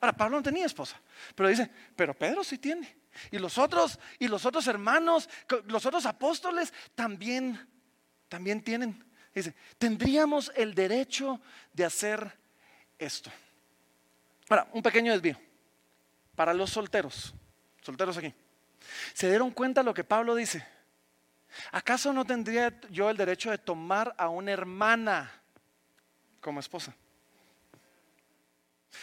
[0.00, 0.98] Ahora, Pablo no tenía esposa,
[1.34, 2.96] pero dice, pero Pedro sí tiene.
[3.30, 5.28] Y los otros, y los otros hermanos,
[5.66, 7.60] los otros apóstoles también,
[8.30, 9.04] también tienen.
[9.34, 11.42] Dice, tendríamos el derecho
[11.74, 12.38] de hacer
[12.98, 13.30] esto.
[14.48, 15.49] Ahora, un pequeño desvío
[16.40, 17.34] para los solteros,
[17.82, 18.32] solteros aquí,
[19.12, 20.66] ¿se dieron cuenta lo que Pablo dice?
[21.70, 25.30] ¿Acaso no tendría yo el derecho de tomar a una hermana
[26.40, 26.94] como esposa?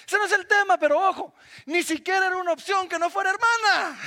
[0.08, 1.36] Ese no es el tema, pero ojo,
[1.68, 4.00] ni siquiera era una opción que no fuera hermana.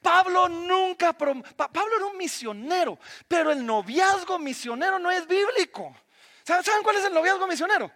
[0.00, 5.92] Pablo nunca, Pablo era un misionero, pero el noviazgo misionero no es bíblico.
[6.44, 7.90] ¿Saben cuál es el noviazgo misionero?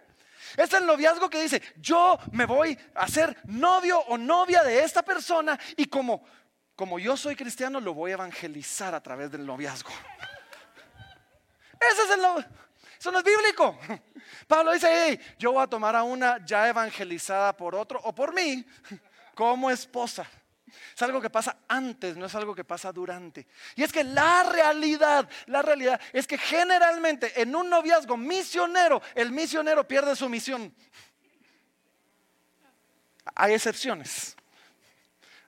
[0.57, 5.03] Es el noviazgo que dice, yo me voy a ser novio o novia de esta
[5.03, 6.23] persona y como,
[6.75, 9.91] como yo soy cristiano lo voy a evangelizar a través del noviazgo.
[11.79, 12.45] Ese es el.
[12.99, 13.79] Eso no es bíblico.
[14.47, 18.33] Pablo dice, hey, yo voy a tomar a una ya evangelizada por otro o por
[18.33, 18.63] mí
[19.33, 20.29] como esposa.
[20.95, 23.47] Es algo que pasa antes, no es algo que pasa durante.
[23.75, 29.31] Y es que la realidad, la realidad es que generalmente en un noviazgo misionero, el
[29.31, 30.73] misionero pierde su misión.
[33.35, 34.35] Hay excepciones.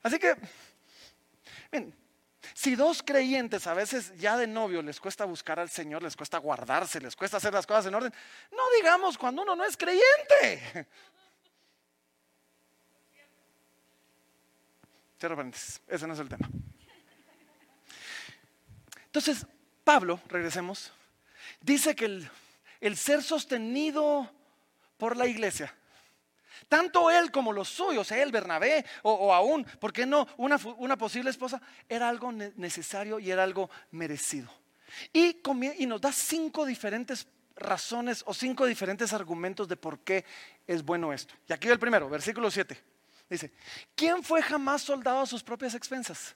[0.01, 0.36] Así que,
[1.71, 1.95] bien,
[2.53, 6.38] si dos creyentes a veces ya de novio les cuesta buscar al Señor, les cuesta
[6.38, 8.13] guardarse, les cuesta hacer las cosas en orden,
[8.51, 10.88] no digamos cuando uno no es creyente.
[15.23, 16.49] Cierro paréntesis, ese no es el tema.
[19.05, 19.47] Entonces,
[19.81, 20.91] Pablo, regresemos,
[21.62, 22.27] dice que
[22.81, 24.29] el, ser sostenido
[24.97, 25.73] por la iglesia,
[26.67, 30.27] tanto él como los suyos, él, Bernabé, o, aún, ¿por qué no?
[30.36, 34.49] Una, posible esposa, era algo necesario y era algo merecido.
[35.13, 35.38] Y,
[35.77, 40.25] y nos da cinco diferentes razones o cinco diferentes argumentos de por qué
[40.67, 41.33] es bueno esto.
[41.47, 42.91] Y aquí el primero, versículo 7.
[43.34, 43.52] Dice,
[43.96, 46.36] ¿quién fue jamás soldado a sus propias expensas?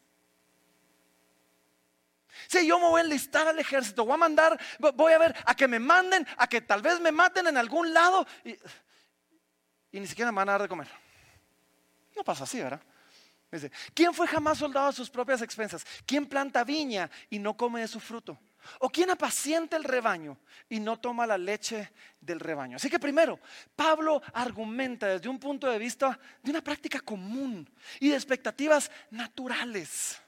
[2.47, 4.59] Si yo me voy a enlistar al ejército, voy a mandar,
[4.95, 7.93] voy a ver a que me manden, a que tal vez me maten en algún
[7.93, 8.57] lado y,
[9.91, 10.87] ni siquiera me van a dar de comer.
[12.15, 12.81] No pasa así, ¿verdad?
[13.51, 15.85] Dice, ¿quién fue jamás soldado a sus propias expensas?
[16.03, 18.39] ¿Quién planta viña y no come de su fruto?
[18.79, 20.37] ¿O quién apacienta el rebaño
[20.69, 22.77] y no toma la leche del rebaño?
[22.77, 23.39] Así que primero,
[23.75, 30.21] Pablo argumenta desde un punto de vista de una práctica común y de expectativas naturales.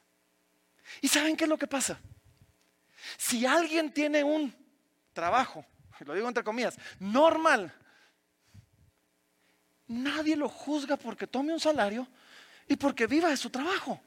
[1.01, 1.99] ¿Y saben qué es lo que pasa?
[3.17, 4.53] Si alguien tiene un
[5.13, 5.65] trabajo,
[5.99, 7.73] lo digo entre comillas, normal,
[9.87, 12.07] nadie lo juzga porque tome un salario
[12.67, 13.99] y porque viva de su trabajo.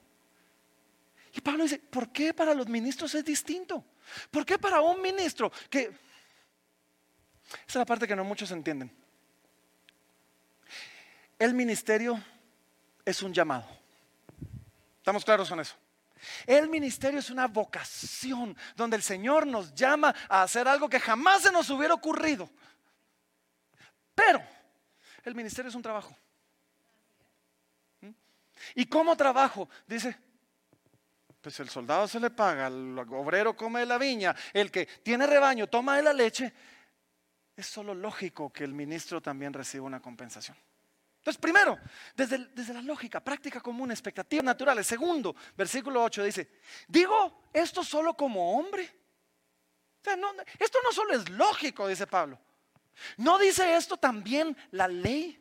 [1.34, 3.84] Y Pablo dice, ¿por qué para los ministros es distinto?
[4.30, 5.90] ¿Por qué para un ministro que...
[7.52, 8.90] Esa es la parte que no muchos entienden.
[11.38, 12.22] El ministerio
[13.04, 13.66] es un llamado.
[14.98, 15.74] ¿Estamos claros con eso?
[16.46, 21.42] El ministerio es una vocación donde el Señor nos llama a hacer algo que jamás
[21.42, 22.48] se nos hubiera ocurrido.
[24.14, 24.42] Pero
[25.24, 26.16] el ministerio es un trabajo.
[28.00, 28.10] ¿Mm?
[28.76, 29.68] ¿Y cómo trabajo?
[29.86, 30.16] Dice,
[31.42, 35.26] pues el soldado se le paga, el obrero come de la viña, el que tiene
[35.26, 36.52] rebaño toma de la leche.
[37.56, 40.56] Es solo lógico que el ministro también reciba una compensación.
[41.18, 41.78] Entonces, primero,
[42.14, 44.86] desde, desde, la lógica, práctica común, expectativas naturales.
[44.86, 46.48] Segundo, versículo 8 dice,
[46.86, 48.84] digo esto solo como hombre.
[50.58, 52.38] esto no solo es lógico, dice Pablo.
[53.16, 55.38] ¿No dice esto también la ley?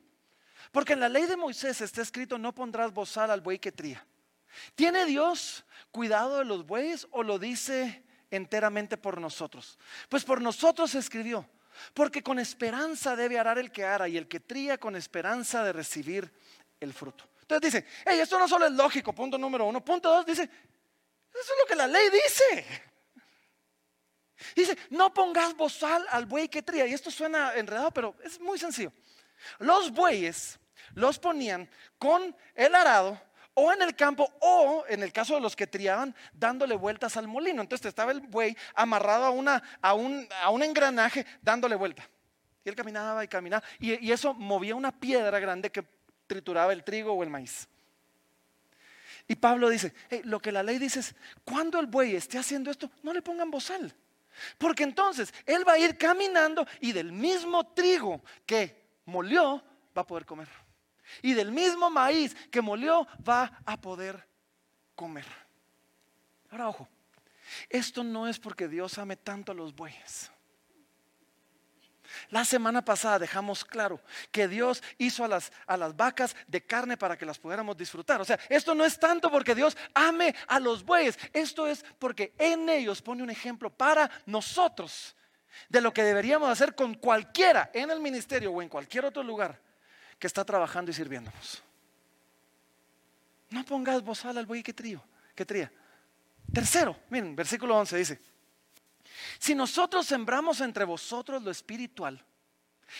[0.71, 4.05] Porque en la ley de Moisés está escrito, no pondrás bozal al buey que tría.
[4.75, 9.77] ¿Tiene Dios cuidado de los bueyes o lo dice enteramente por nosotros?
[10.09, 11.47] Pues por nosotros escribió,
[11.93, 15.73] porque con esperanza debe arar el que ara y el que tría con esperanza de
[15.73, 16.31] recibir
[16.79, 17.27] el fruto.
[17.41, 19.83] Entonces dice, hey, esto no solo es lógico, punto número uno.
[19.83, 22.65] Punto dos, dice, eso es lo que la ley dice.
[24.55, 26.87] Dice, no pongas bozal al buey que tría.
[26.87, 28.91] Y esto suena enredado, pero es muy sencillo.
[29.59, 30.59] Los bueyes
[30.93, 33.21] los ponían con el arado
[33.53, 37.27] o en el campo o en el caso de los que triaban dándole vueltas al
[37.27, 37.61] molino.
[37.61, 39.61] Entonces estaba el buey amarrado a, una,
[40.51, 42.07] un engranaje dándole vuelta.
[42.63, 45.83] Y él caminaba y caminaba y, eso movía una piedra grande que
[46.27, 47.67] trituraba el trigo o el maíz.
[49.27, 52.91] Y Pablo dice, lo que la ley dice es, cuando el buey esté haciendo esto,
[53.03, 53.93] no le pongan bozal.
[54.57, 59.63] Porque entonces él va a ir caminando y del mismo trigo que molió
[59.95, 60.47] va a poder comer.
[61.21, 64.27] Y del mismo maíz que molió va a poder
[64.95, 65.25] comer.
[66.49, 66.87] Ahora ojo,
[67.69, 70.31] esto no es porque Dios ame tanto a los bueyes.
[72.29, 76.97] La semana pasada dejamos claro que Dios hizo a las, a las, vacas de carne
[76.97, 78.19] para que las pudiéramos disfrutar.
[78.19, 82.33] O sea, esto no es tanto porque Dios ame a los bueyes, esto es porque
[82.37, 85.15] en ellos pone un ejemplo para nosotros
[85.69, 89.70] de lo que deberíamos hacer con cualquiera en el ministerio o en cualquier otro lugar
[90.21, 91.63] que está trabajando y sirviéndonos.
[93.49, 95.71] No pongas bozal al buey que trío, que tría.
[96.53, 98.21] Tercero, miren, versículo 11 dice,
[99.39, 102.23] si nosotros sembramos entre vosotros lo espiritual,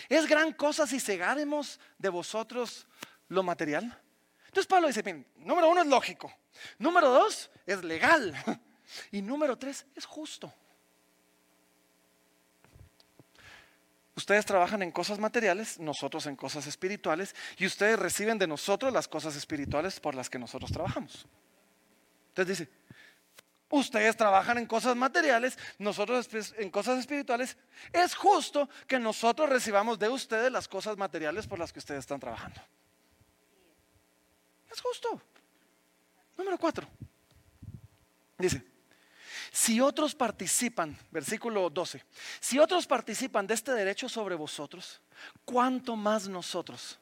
[0.10, 2.88] es gran cosa si cegáremos de vosotros
[3.28, 3.96] lo material.
[4.48, 6.34] Entonces Pablo dice, miren, número uno es lógico,
[6.80, 8.34] número dos es legal
[9.12, 10.52] y número tres es justo.
[14.22, 19.08] Ustedes trabajan en cosas materiales, nosotros en cosas espirituales, y ustedes reciben de nosotros las
[19.08, 21.26] cosas espirituales por las que nosotros trabajamos.
[22.30, 22.72] Entonces dice,
[23.70, 27.58] ustedes trabajan en cosas materiales, nosotros en cosas espirituales.
[27.92, 32.20] Es justo que nosotros recibamos de ustedes las cosas materiales por las que ustedes están
[32.20, 32.62] trabajando.
[34.72, 35.22] Es justo.
[36.38, 36.88] Número cuatro.
[38.38, 38.71] Dice,
[39.52, 42.04] si otros participan, versículo 12,
[42.40, 45.02] si otros participan de este derecho sobre vosotros,
[45.44, 46.98] ¿cuánto más nosotros?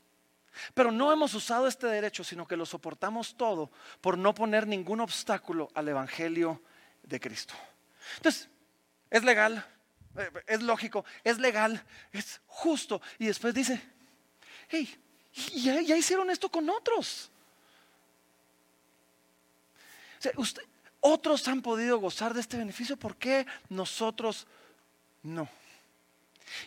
[0.73, 3.69] Pero no hemos usado este derecho, sino que lo soportamos todo
[4.01, 6.59] por no poner ningún obstáculo al Evangelio
[7.03, 7.53] de Cristo.
[8.17, 8.49] Entonces,
[9.11, 9.63] es legal,
[10.17, 12.99] eh, es lógico, es legal, es justo.
[13.19, 13.79] Y después dice,
[14.69, 14.89] hey,
[15.53, 17.29] ya, ya hicieron esto con otros.
[20.17, 20.63] O sea, usted,
[20.99, 24.47] otros han podido gozar de este beneficio, ¿por qué nosotros
[25.23, 25.49] no?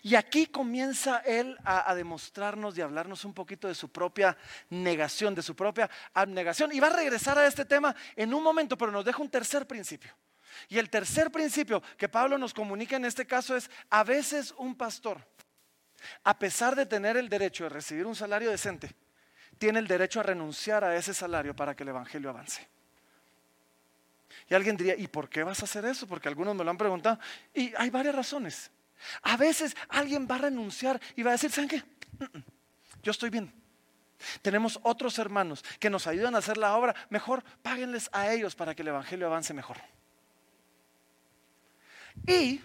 [0.02, 4.36] Y aquí comienza él a, demostrarnos y hablarnos un poquito de su propia
[4.70, 6.72] negación, de su propia abnegación.
[6.72, 9.66] Y va a regresar a este tema en un momento, pero nos deja un tercer
[9.66, 10.12] principio.
[10.68, 14.76] Y el tercer principio que Pablo nos comunica en este caso es, a veces un
[14.76, 15.18] pastor,
[16.24, 18.94] a pesar de tener el derecho de recibir un salario decente,
[19.58, 22.68] tiene el derecho a renunciar a ese salario para que el Evangelio avance.
[24.52, 26.06] Y alguien diría, ¿y por qué vas a hacer eso?
[26.06, 27.18] Porque algunos me lo han preguntado.
[27.54, 28.70] Y hay varias razones.
[29.22, 31.82] A veces alguien va a renunciar y va a decir, ¿saben qué?
[33.02, 33.50] Yo estoy bien.
[34.42, 36.94] Tenemos otros hermanos que nos ayudan a hacer la obra.
[37.08, 39.78] Mejor páguenles a ellos para que el Evangelio avance mejor.
[42.26, 42.60] Y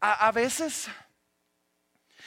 [0.00, 0.88] a, veces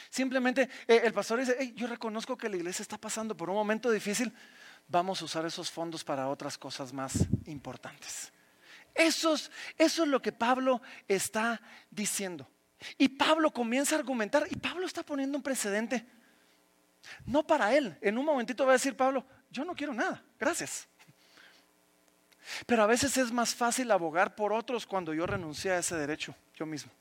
[0.08, 3.90] simplemente eh, el pastor dice, yo reconozco que la iglesia está pasando por un momento
[3.90, 4.32] difícil.
[4.88, 7.12] Vamos a usar esos fondos para otras cosas más
[7.44, 8.32] importantes.
[8.94, 9.34] Eso
[9.76, 12.48] es, lo que Pablo está diciendo.
[12.96, 16.06] Y Pablo comienza a argumentar y Pablo está poniendo un precedente.
[17.26, 17.98] No para él.
[18.00, 20.86] En un momentito va a decir Pablo, yo no quiero nada, gracias.
[22.66, 26.34] Pero a veces es más fácil abogar por otros cuando yo renuncié a ese derecho,
[26.54, 26.92] yo mismo.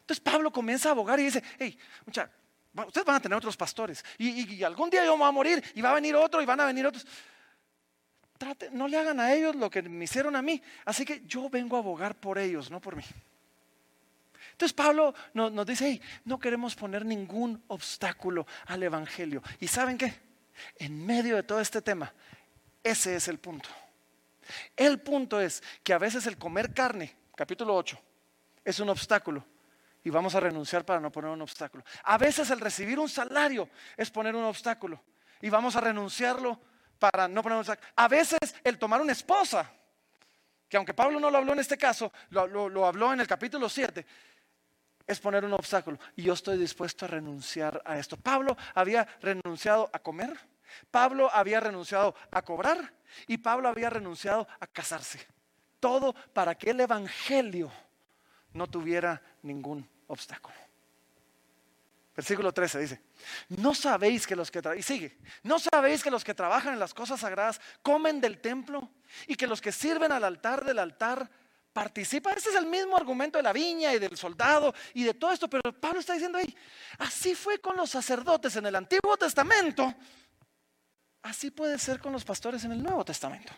[0.00, 2.30] Entonces Pablo comienza a abogar y dice, hey, mucha,
[2.86, 5.64] ustedes van a tener otros pastores y, y, algún día yo me voy a morir
[5.74, 7.06] y va a venir otro y van a venir otros
[8.72, 10.62] no le hagan a ellos lo que me hicieron a mí.
[10.84, 13.04] Así que yo vengo a abogar por ellos, no por mí.
[14.52, 19.42] Entonces Pablo nos, dice, no queremos poner ningún obstáculo al Evangelio.
[19.58, 20.14] ¿Y saben qué?
[20.76, 22.12] En medio de todo este tema,
[22.82, 23.68] ese es el punto.
[24.76, 27.98] El punto es que a veces el comer carne, capítulo 8,
[28.64, 29.44] es un obstáculo
[30.04, 31.82] y vamos a renunciar para no poner un obstáculo.
[32.04, 35.02] A veces el recibir un salario es poner un obstáculo
[35.40, 36.60] y vamos a renunciarlo
[37.10, 38.08] para no ponernos a...
[38.08, 39.70] veces el tomar una esposa,
[40.66, 44.06] que aunque Pablo no lo habló en este caso, lo, habló en el capítulo 7,
[45.06, 45.98] es poner un obstáculo.
[46.16, 48.16] Y yo estoy dispuesto a renunciar a esto.
[48.16, 50.34] Pablo había renunciado a comer,
[50.90, 52.94] Pablo había renunciado a cobrar
[53.26, 55.26] y Pablo había renunciado a casarse.
[55.80, 57.70] Todo para que el Evangelio
[58.54, 60.63] no tuviera ningún obstáculo.
[62.14, 63.02] Versículo 13 dice,
[63.48, 66.94] no sabéis que los que y sigue, no sabéis que los que trabajan en las
[66.94, 68.88] cosas sagradas comen del templo
[69.26, 71.28] y que los que sirven al altar del altar
[71.72, 72.36] participan.
[72.36, 75.50] Este es el mismo argumento de la viña y del soldado y de todo esto,
[75.50, 76.56] pero Pablo está diciendo ahí,
[76.98, 79.92] así fue con los sacerdotes en el Antiguo Testamento,
[81.22, 83.52] así puede ser con los pastores en el Nuevo Testamento.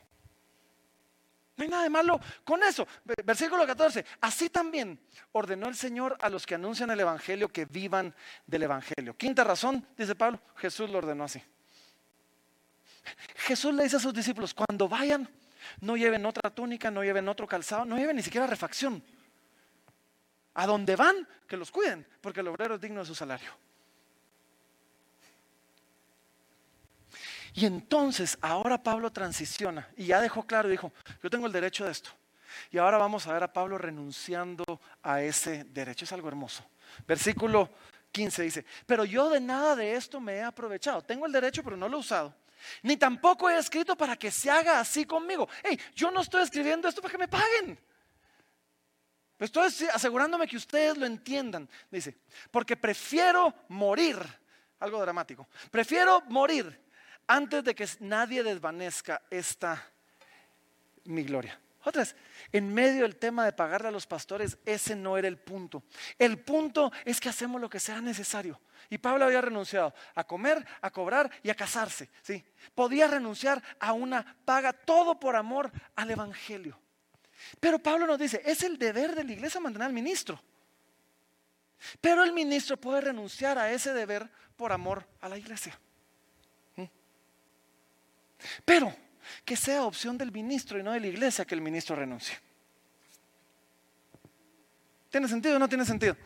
[1.57, 2.87] No hay nada de malo con eso.
[3.25, 4.05] Versículo 14.
[4.21, 4.99] Así también
[5.33, 8.15] ordenó el Señor a los que anuncian el Evangelio que vivan
[8.47, 9.17] del Evangelio.
[9.17, 11.43] Quinta razón, dice Pablo, Jesús lo ordenó así.
[13.37, 15.29] Jesús le dice a sus discípulos, cuando vayan,
[15.81, 19.03] no lleven otra túnica, no lleven otro calzado, no lleven ni siquiera refacción.
[20.55, 23.51] A donde van, que los cuiden, porque el obrero es digno de su salario.
[27.57, 30.93] Y entonces ahora Pablo transiciona y ya dejó claro, dijo,
[31.23, 32.11] yo tengo el derecho de esto.
[32.71, 34.63] Y ahora vamos a ver a Pablo renunciando
[35.03, 36.05] a ese derecho.
[36.05, 36.63] Es algo hermoso.
[37.09, 37.71] Versículo
[38.13, 41.01] 15 dice, pero yo de nada de esto me he aprovechado.
[41.01, 42.35] Tengo el derecho, pero no lo he usado.
[42.83, 45.49] Ni tampoco he escrito para que se haga así conmigo.
[45.65, 47.79] Hey, yo no estoy escribiendo esto para que me paguen.
[49.39, 51.67] Estoy asegurándome que ustedes lo entiendan.
[51.91, 52.19] Dice,
[52.51, 54.19] porque prefiero morir.
[54.79, 55.49] Algo dramático.
[55.71, 56.86] Prefiero morir
[57.27, 59.85] antes de que nadie desvanezca esta
[61.05, 61.59] mi gloria.
[61.85, 62.17] Otras,
[62.51, 65.85] en medio del tema de pagarle a los pastores, ese no era el punto.
[66.19, 68.61] El punto es que hacemos lo que sea necesario.
[68.91, 72.11] Y Pablo había renunciado a comer, a cobrar y a casarse.
[72.23, 72.45] ¿sí?
[72.75, 76.77] Podía renunciar a una paga, todo por amor al Evangelio.
[77.61, 80.43] Pero Pablo nos dice, es el deber de la iglesia mantener al ministro.
[82.01, 85.79] Pero el ministro puede renunciar a ese deber por amor a la iglesia.
[88.65, 88.95] Pero
[89.45, 92.39] que sea opción del ministro y no de la iglesia que el ministro renuncie.
[95.11, 96.17] ¿Tiene sentido o no tiene sentido?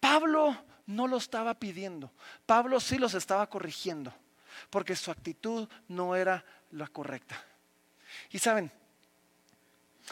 [0.00, 2.12] Pablo no lo estaba pidiendo.
[2.46, 4.12] Pablo sí los estaba corrigiendo
[4.68, 7.42] porque su actitud no era la correcta.
[8.30, 8.70] Y saben,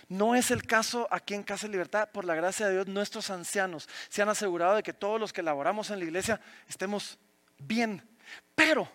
[0.09, 3.31] no es el caso aquí en Casa de Libertad, por la gracia de Dios, nuestros
[3.31, 7.19] ancianos se han asegurado de que todos los que laboramos en la iglesia estemos
[7.59, 8.07] bien.
[8.55, 8.89] Pero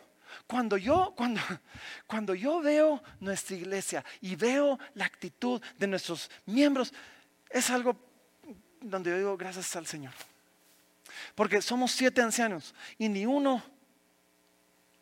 [0.47, 1.41] cuando yo, cuando,
[2.07, 6.93] cuando yo veo nuestra iglesia y veo la actitud de nuestros miembros,
[7.49, 7.95] es algo
[8.81, 10.13] donde yo digo gracias al Señor.
[11.35, 13.63] Porque somos siete ancianos y ni uno,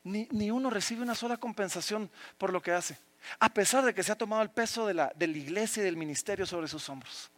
[0.03, 2.97] ni, ni uno recibe una sola compensación por lo que hace.
[3.39, 5.85] A pesar de que se ha tomado el peso de la, de la iglesia y
[5.85, 7.29] del ministerio sobre sus hombros.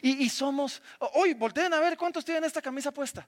[0.00, 0.82] Y, y somos,
[1.14, 3.26] hoy volteen a ver cuántos tienen esta camisa puesta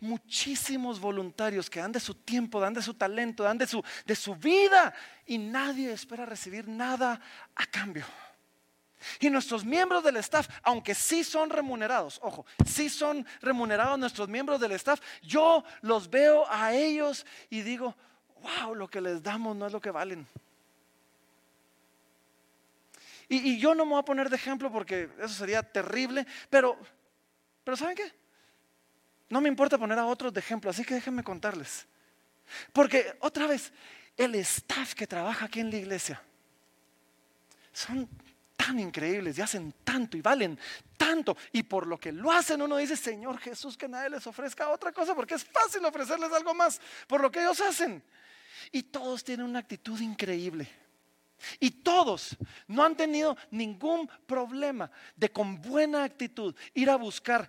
[0.00, 4.16] muchísimos voluntarios que dan de su tiempo, dan de su talento, dan de su, de
[4.16, 4.94] su vida
[5.26, 7.20] y nadie espera recibir nada
[7.54, 8.04] a cambio.
[9.20, 14.60] Y nuestros miembros del staff, aunque sí son remunerados, ojo, sí son remunerados nuestros miembros
[14.60, 17.94] del staff, yo los veo a ellos y digo,
[18.40, 20.26] wow, lo que les damos no es lo que valen.
[23.28, 26.78] Y, yo no me voy a poner de ejemplo porque eso sería terrible, pero,
[27.62, 28.12] pero ¿saben qué?
[29.28, 31.86] No me importa poner a otros de ejemplo, así que déjenme contarles.
[32.72, 33.72] Porque otra vez,
[34.16, 36.22] el staff que trabaja aquí en la iglesia
[37.72, 38.08] son
[38.56, 40.58] tan increíbles y hacen tanto y valen
[40.96, 41.36] tanto.
[41.52, 44.92] Y por lo que lo hacen uno dice, Señor Jesús, que nadie les ofrezca otra
[44.92, 48.02] cosa, porque es fácil ofrecerles algo más por lo que ellos hacen.
[48.72, 50.68] Y todos tienen una actitud increíble.
[51.60, 57.48] Y todos no han tenido ningún problema de con buena actitud ir a buscar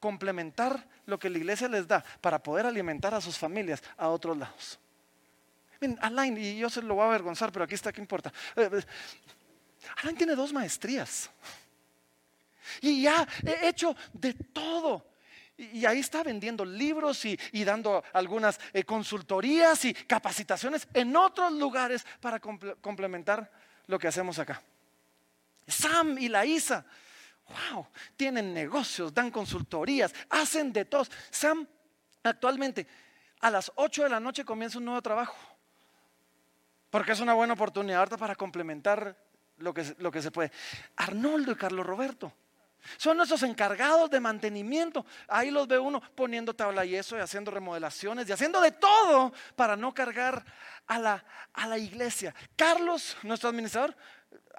[0.00, 4.36] complementar lo que la iglesia les da para poder alimentar a sus familias a otros
[4.36, 4.78] lados.
[6.00, 8.32] Alain, y yo se lo voy a avergonzar, pero aquí está, ¿qué importa?
[8.56, 8.82] Eh, eh,
[10.02, 11.30] Alain tiene dos maestrías.
[12.80, 15.06] Y ya he hecho de todo.
[15.56, 22.06] Y ahí está vendiendo libros y, dando algunas eh, consultorías y capacitaciones en otros lugares
[22.20, 23.50] para complementar
[23.86, 24.62] lo que hacemos acá.
[25.66, 26.84] Sam y la Isa
[27.72, 27.86] wow,
[28.16, 31.10] tienen negocios, dan consultorías, hacen de todos.
[31.30, 31.66] Sam
[32.22, 32.86] actualmente
[33.40, 35.36] a las 8 de la noche comienza un nuevo trabajo.
[36.90, 39.16] Porque es una buena oportunidad para complementar
[39.58, 40.50] lo que, se puede.
[40.96, 42.32] Arnoldo y Carlos Roberto.
[42.96, 45.04] Son nuestros encargados de mantenimiento.
[45.28, 49.32] Ahí los ve uno poniendo tabla y eso y haciendo remodelaciones y haciendo de todo
[49.54, 50.44] para no cargar
[50.86, 52.34] a la iglesia.
[52.56, 53.94] Carlos, nuestro administrador,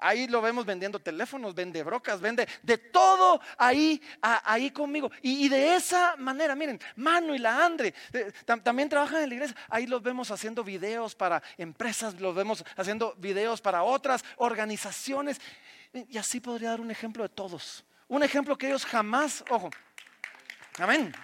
[0.02, 5.10] Ahí lo vemos vendiendo teléfonos, vende brocas, vende de todo ahí, ahí conmigo.
[5.22, 9.56] Y, de esa manera, miren, Manu y la Andre eh, también trabajan en la iglesia.
[9.68, 15.40] Ahí los vemos haciendo videos para empresas, los vemos haciendo videos para otras organizaciones.
[15.92, 17.84] Y así podría dar un ejemplo de todos.
[18.08, 19.70] Un ejemplo que ellos jamás, ojo,
[20.78, 21.14] amén.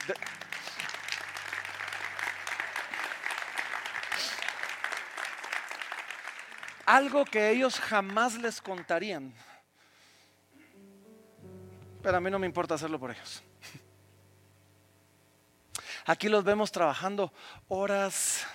[6.88, 9.34] Algo que ellos jamás les contarían.
[12.02, 13.42] Pero a mí no me importa hacerlo por ellos.
[16.06, 17.30] Aquí los vemos trabajando
[17.68, 18.46] horas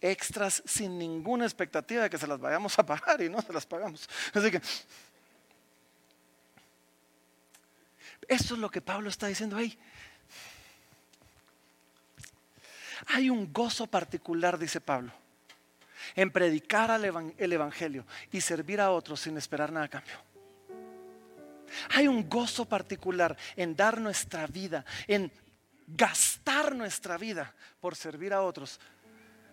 [0.00, 3.66] extras sin ninguna expectativa de que se las vayamos a pagar y no se las
[3.66, 4.08] pagamos.
[4.32, 4.62] Así que
[8.26, 9.78] eso es lo que Pablo está diciendo ahí.
[13.08, 15.12] Hay un gozo particular, dice Pablo,
[16.14, 16.90] en predicar
[17.38, 20.14] el Evangelio y servir a otros sin esperar nada a cambio.
[21.90, 25.32] Hay un gozo particular en dar nuestra vida, en
[25.86, 28.80] gastar nuestra vida por servir a otros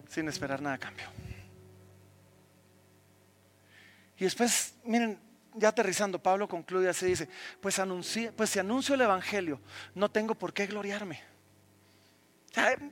[0.09, 1.05] sin esperar nada a cambio.
[4.17, 5.19] Y después, miren,
[5.53, 7.29] ya aterrizando, Pablo concluye así, dice,
[7.61, 7.81] pues,
[8.35, 9.61] pues si anuncio el Evangelio,
[9.95, 11.21] no tengo por qué gloriarme.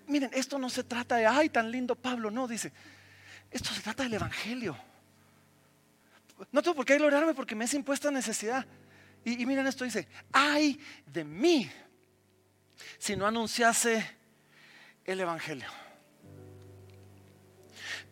[0.07, 2.71] miren, esto no se trata de, ay, tan lindo Pablo, no, dice,
[3.51, 4.77] esto se trata del Evangelio.
[6.51, 8.65] No tengo por qué gloriarme porque me es impuesta necesidad.
[9.23, 11.69] Y, miren esto dice, ay de mí
[12.97, 14.17] si no anunciase
[15.03, 15.67] el Evangelio.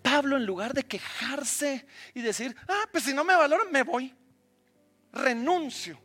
[0.01, 4.13] Pablo en lugar de quejarse y decir, ah, pues si no me valoran, me voy.
[5.13, 5.99] Renuncio.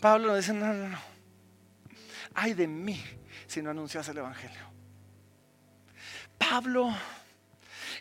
[0.00, 0.98] Pablo dice, no, no, no.
[2.34, 3.02] Ay de mí
[3.46, 4.60] si no anunciase el Evangelio.
[6.36, 6.94] Pablo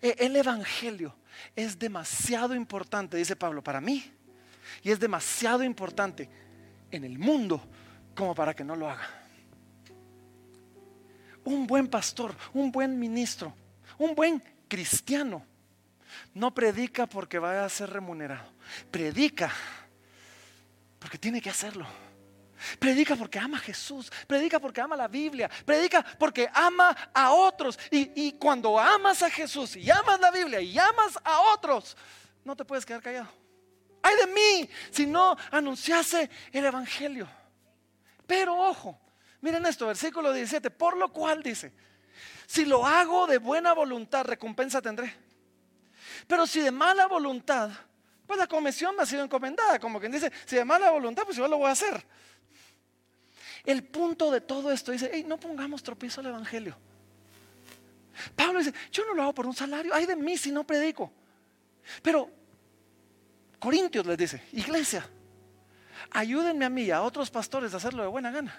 [0.04, 1.16] el Evangelio
[1.56, 4.04] es demasiado importante, dice Pablo, para mí.
[4.82, 6.30] Y es demasiado importante
[6.92, 7.62] en el mundo
[8.16, 9.10] como para que no lo haga.
[11.46, 13.54] Un buen pastor, un buen ministro,
[13.98, 15.46] un buen cristiano
[16.34, 18.48] no predica porque vaya a ser remunerado.
[18.92, 19.52] Predica
[21.00, 21.86] porque tiene que hacerlo.
[22.80, 24.12] Predica porque ama a Jesús.
[24.28, 25.50] Predica porque ama la Biblia.
[25.66, 27.80] Predica porque ama a otros.
[27.92, 31.96] Y, cuando amas a Jesús y amas la Biblia y amas a otros,
[32.44, 33.30] no te puedes quedar callado.
[34.02, 37.28] Ay de mí si no anunciase el Evangelio.
[38.28, 39.00] Pero ojo,
[39.42, 40.70] miren esto, versículo 17.
[40.72, 41.74] Por lo cual dice,
[42.46, 45.16] si lo hago de buena voluntad, recompensa tendré.
[46.28, 47.72] Pero si de mala voluntad,
[48.26, 49.80] pues la comisión me ha sido encomendada.
[49.80, 52.06] Como quien dice, si de mala voluntad, pues yo lo voy a hacer.
[53.66, 56.76] El punto de todo esto dice, no pongamos tropiezo al Evangelio.
[58.36, 61.12] Pablo dice, yo no lo hago por un salario, ay de mí si no predico.
[62.02, 62.30] Pero
[63.60, 65.10] Corintios les dice, iglesia,
[66.12, 68.54] ayúdenme a mí y a otros pastores a hacerlo de buena gana.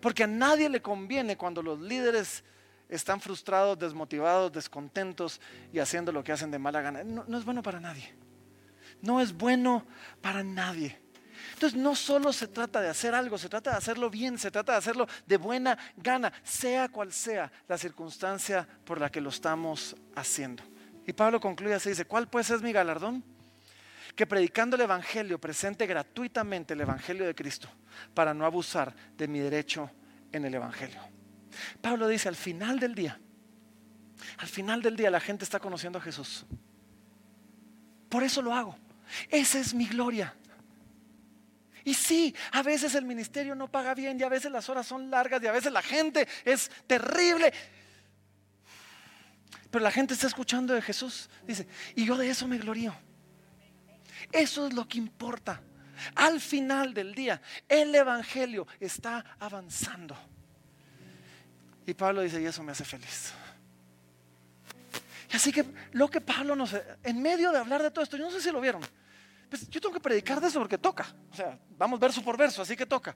[0.00, 2.44] Porque a nadie le conviene cuando los líderes
[2.88, 5.40] están frustrados, desmotivados, descontentos
[5.72, 7.02] y haciendo lo que hacen de mala gana.
[7.04, 8.14] No, no es bueno para nadie.
[9.00, 9.86] No es bueno
[10.20, 10.98] para nadie.
[11.54, 14.72] Entonces no solo se trata de hacer algo, se trata de hacerlo bien, se trata
[14.72, 19.96] de hacerlo de buena gana, sea cual sea la circunstancia por la que lo estamos
[20.14, 20.62] haciendo.
[21.06, 23.24] Y Pablo concluye así, dice, ¿cuál pues es mi galardón?
[24.14, 27.68] Que predicando el Evangelio presente gratuitamente el Evangelio de Cristo
[28.14, 29.90] para no abusar de mi derecho
[30.32, 31.00] en el Evangelio.
[31.80, 33.18] Pablo dice, al final del día,
[34.38, 36.44] al final del día la gente está conociendo a Jesús.
[38.08, 38.76] Por eso lo hago.
[39.28, 40.34] Esa es mi gloria.
[41.88, 45.08] Y sí, a veces el ministerio no paga bien y a veces las horas son
[45.08, 47.50] largas y a veces la gente es terrible.
[49.70, 51.30] Pero la gente está escuchando de Jesús.
[51.46, 51.66] Dice,
[51.96, 52.94] y yo de eso me glorío.
[54.30, 55.62] Eso es lo que importa.
[56.14, 60.14] Al final del día, el Evangelio está avanzando.
[61.86, 63.32] Y Pablo dice, y eso me hace feliz.
[65.32, 66.76] Y así que lo que Pablo nos...
[67.02, 68.82] En medio de hablar de todo esto, yo no sé si lo vieron.
[69.48, 71.06] Pues yo tengo que predicar de eso porque toca.
[71.30, 73.14] O sea, vamos verso por verso, así que toca.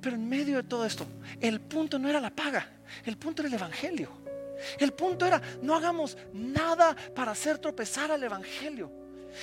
[0.00, 1.06] Pero en medio de todo esto,
[1.40, 2.66] el punto no era la paga,
[3.04, 4.10] el punto era el Evangelio.
[4.78, 8.92] El punto era, no hagamos nada para hacer tropezar al Evangelio.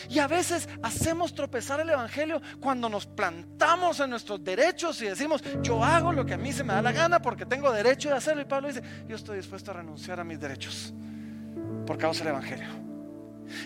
[0.10, 5.42] Y a veces hacemos tropezar el Evangelio cuando nos plantamos en nuestros derechos y decimos,
[5.62, 8.16] yo hago lo que a mí se me da la gana porque tengo derecho de
[8.16, 8.42] hacerlo.
[8.42, 10.94] Y Pablo dice, yo estoy dispuesto a renunciar a mis derechos
[11.86, 12.68] por causa del Evangelio.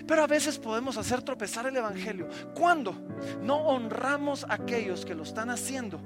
[0.08, 2.96] Pero a veces podemos hacer tropezar el Evangelio cuando
[3.42, 6.00] no honramos a aquellos que lo están haciendo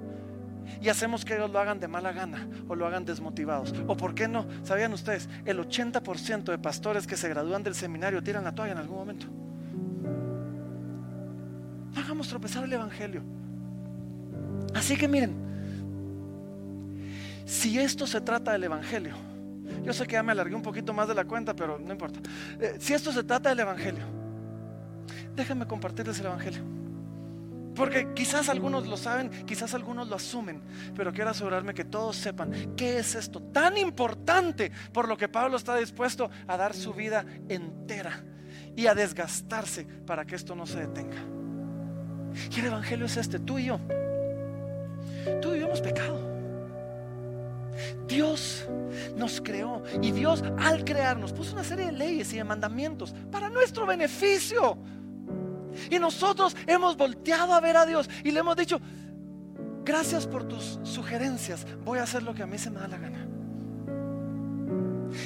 [0.81, 3.73] y hacemos que ellos lo hagan de mala gana o lo hagan desmotivados.
[3.87, 5.29] O por qué no, ¿sabían ustedes?
[5.45, 9.27] El 80% de pastores que se gradúan del seminario tiran la toalla en algún momento
[12.05, 13.23] hagamos tropezar el Evangelio.
[14.73, 15.35] Así que miren,
[17.45, 19.15] si esto se trata del Evangelio,
[19.85, 22.19] yo sé que ya me alargué un poquito más de la cuenta, pero no importa.
[22.59, 24.03] Eh, si esto se trata del Evangelio,
[25.35, 26.63] déjenme compartirles el Evangelio.
[27.75, 30.61] Porque quizás algunos lo saben, quizás algunos lo asumen,
[30.95, 35.57] pero quiero asegurarme que todos sepan qué es esto tan importante por lo que Pablo
[35.57, 38.23] está dispuesto a dar su vida entera
[38.75, 41.17] y a desgastarse para que esto no se detenga.
[42.55, 43.79] Y el Evangelio es este, tú y yo.
[45.41, 46.34] Tú y yo hemos pecado.
[48.07, 48.65] Dios
[49.15, 53.49] nos creó y Dios al crearnos puso una serie de leyes y de mandamientos para
[53.49, 54.77] nuestro beneficio.
[55.89, 58.79] Y nosotros hemos volteado a ver a Dios y le hemos dicho,
[59.83, 62.97] gracias por tus sugerencias, voy a hacer lo que a mí se me da la
[62.97, 63.27] gana.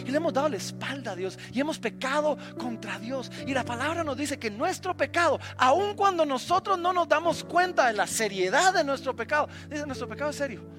[0.06, 3.32] Y le hemos dado la espalda a Dios y hemos pecado contra Dios.
[3.48, 7.88] Y la palabra nos dice que nuestro pecado, aun cuando nosotros no nos damos cuenta
[7.88, 10.79] de la seriedad de nuestro pecado, dice, nuestro pecado es serio.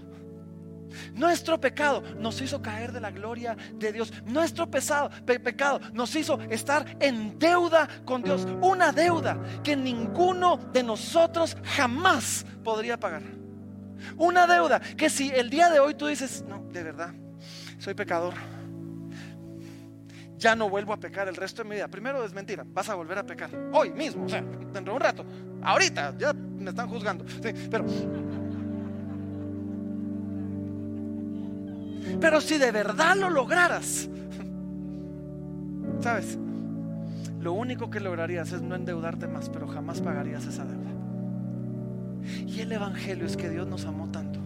[1.14, 4.12] Nuestro pecado nos hizo caer de la gloria de Dios.
[4.24, 8.46] Nuestro pesado, pecado nos hizo estar en deuda con Dios.
[8.60, 13.22] Una deuda que ninguno de nosotros jamás podría pagar.
[14.16, 17.12] Una deuda que si el día de hoy tú dices, no, de verdad,
[17.78, 18.34] soy pecador
[20.40, 21.86] ya no vuelvo a pecar el resto de mi vida.
[21.86, 25.00] Primero es mentira, vas a volver a pecar hoy mismo, o sea, dentro de un
[25.00, 25.24] rato,
[25.62, 27.24] ahorita, ya me están juzgando.
[27.70, 27.84] pero,
[32.20, 34.08] pero si de verdad lo lograras,
[36.00, 36.38] ¿sabes?
[37.40, 40.90] Lo único que lograrías es no endeudarte más, pero jamás pagarías esa deuda.
[42.46, 44.40] Y el Evangelio es que Dios nos amó tanto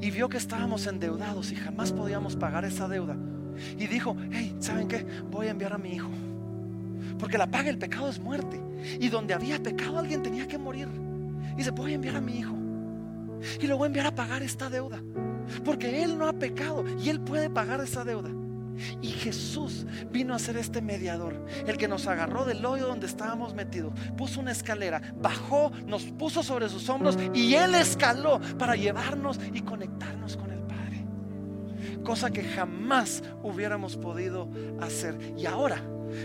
[0.00, 3.16] y vio que estábamos endeudados y jamás podíamos pagar esa deuda
[3.78, 5.06] y dijo, hey, ¿saben qué?
[5.30, 6.10] Voy a enviar a mi hijo.
[7.18, 8.60] Porque la paga del pecado es muerte.
[9.00, 10.88] Y donde había pecado alguien tenía que morir.
[11.54, 12.54] Y dice, voy a enviar a mi hijo.
[13.60, 15.00] Y lo voy a enviar a pagar esta deuda.
[15.64, 18.30] Porque él no ha pecado y él puede pagar esa deuda.
[19.00, 23.54] Y Jesús vino a ser este mediador, el que nos agarró del hoyo donde estábamos
[23.54, 29.40] metidos, puso una escalera, bajó, nos puso sobre sus hombros y Él escaló para llevarnos
[29.52, 31.06] y conectarnos con el Padre.
[32.04, 34.48] Cosa que jamás hubiéramos podido
[34.80, 35.16] hacer.
[35.36, 35.82] Y ahora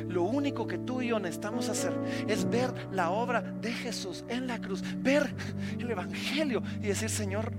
[0.08, 1.94] lo único que tú y yo necesitamos hacer
[2.28, 5.34] es ver la obra de Jesús en la cruz, ver
[5.80, 7.52] el Evangelio y decir, Señor,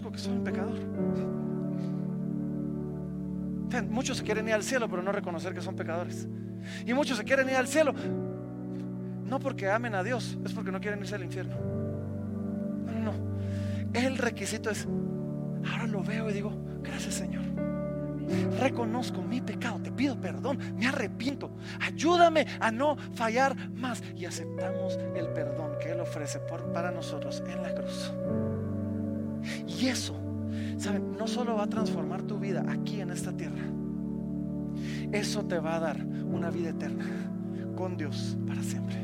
[0.00, 0.78] que soy un pecador.
[3.88, 6.28] Muchos se quieren ir al cielo, pero no reconocer que son pecadores.
[6.86, 7.92] Y muchos se quieren ir al cielo,
[9.24, 11.56] no porque amen a Dios, es porque no quieren irse al infierno.
[12.86, 13.12] No, no, no.
[13.92, 14.86] El requisito es,
[15.70, 17.42] ahora lo veo y digo, gracias Señor.
[18.58, 21.50] Reconozco mi pecado, te pido perdón, me arrepiento.
[21.80, 24.02] Ayúdame a no fallar más.
[24.16, 28.12] Y aceptamos el perdón que Él ofrece por, para nosotros en la cruz.
[29.66, 30.14] Y eso,
[30.78, 31.16] ¿saben?
[31.18, 33.62] No solo va a transformar tu vida aquí en esta tierra.
[35.12, 37.04] Eso te va a dar una vida eterna
[37.76, 38.96] con Dios para siempre.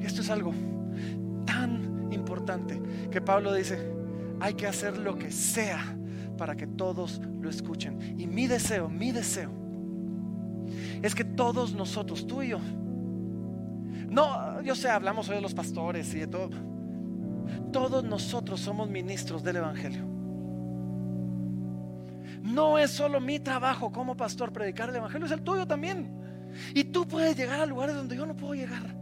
[0.00, 0.52] Esto es algo
[1.44, 3.78] tan importante que Pablo dice,
[4.40, 5.96] hay que hacer lo que sea
[6.36, 8.18] para que todos lo escuchen.
[8.18, 9.50] Y mi deseo, mi deseo,
[11.02, 12.58] es que todos nosotros, tú y yo,
[14.08, 16.50] no, yo sé, hablamos hoy de los pastores y de todo,
[17.72, 20.06] todos nosotros somos ministros del Evangelio.
[22.42, 26.10] No es solo mi trabajo como pastor predicar el Evangelio, es el tuyo también.
[26.74, 28.94] Y tú puedes llegar a lugares donde yo no puedo llegar.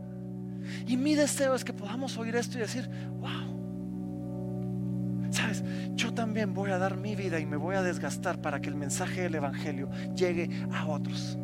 [0.87, 2.89] Y mi deseo es que podamos oír esto y decir,
[3.19, 3.51] wow,
[5.31, 5.63] Sabes,
[5.95, 8.75] yo también voy a dar mi vida y me voy a desgastar para que el
[8.75, 11.39] mensaje del Evangelio llegue a otros.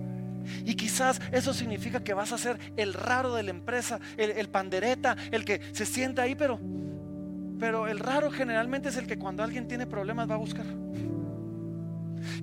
[0.64, 5.16] Y quizás eso significa que vas a ser el raro de la empresa, el, pandereta,
[5.30, 6.60] el que se sienta ahí, pero,
[7.58, 10.66] pero el raro generalmente es el que cuando alguien tiene problemas va a buscar.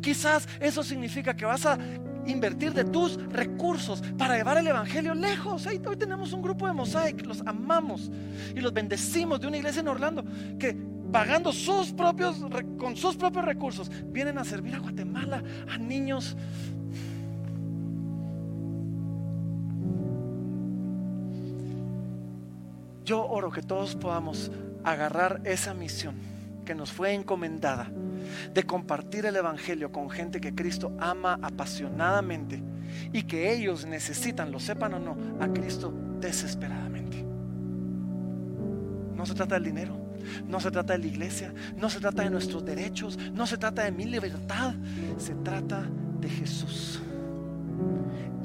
[0.02, 1.78] Quizás eso significa que vas a
[2.26, 5.66] invertir de tus recursos para llevar el Evangelio lejos.
[5.66, 8.12] hoy tenemos un grupo de Mosaic, los amamos
[8.56, 10.24] y los bendecimos de una iglesia en Orlando
[10.58, 10.76] que
[11.12, 12.44] pagando sus propios,
[12.78, 16.36] con sus propios recursos, vienen a servir a Guatemala, a niños.
[23.04, 24.52] Yo oro que todos podamos
[24.84, 26.16] agarrar esa misión
[26.66, 27.92] que nos fue encomendada
[28.54, 32.64] de compartir el Evangelio con gente que Cristo ama apasionadamente
[33.12, 37.26] y que ellos necesitan, lo sepan o no, a Cristo desesperadamente.
[39.16, 39.98] No se trata del dinero,
[40.48, 43.84] no se trata de la iglesia, no se trata de nuestros derechos, no se trata
[43.84, 44.76] de mi libertad,
[45.18, 45.86] se trata
[46.20, 47.02] de Jesús.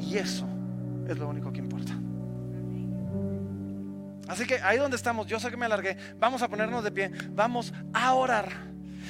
[0.00, 0.46] Y eso
[1.08, 1.94] es lo único que importa.
[4.28, 7.10] Así que ahí donde estamos, yo sé que me alargué, vamos a ponernos de pie,
[7.30, 8.48] vamos a orar.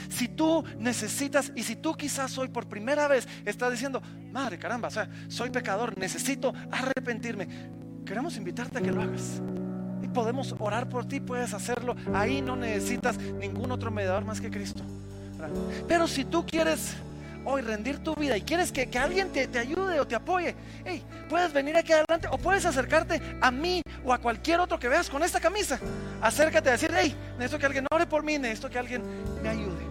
[0.09, 4.01] Si tú necesitas y si tú quizás hoy por primera vez estás diciendo,
[4.33, 7.49] madre caramba, o sea, soy pecador, necesito arrepentirme,
[8.07, 9.43] queremos invitarte a que lo hagas
[10.09, 11.95] podemos orar por ti, puedes hacerlo.
[12.13, 14.83] Ahí no necesitas ningún otro mediador más que Cristo.
[15.87, 16.97] Pero si tú quieres
[17.49, 21.53] hoy rendir tu vida y quieres que, alguien te, ayude o te apoye, hey, puedes
[21.53, 25.23] venir aquí adelante o puedes acercarte a mí o a cualquier otro que veas con
[25.23, 25.81] esta camisa.
[26.21, 29.03] Acércate a decir, hey, necesito que alguien ore por mí, necesito que alguien
[29.43, 29.89] me ayude.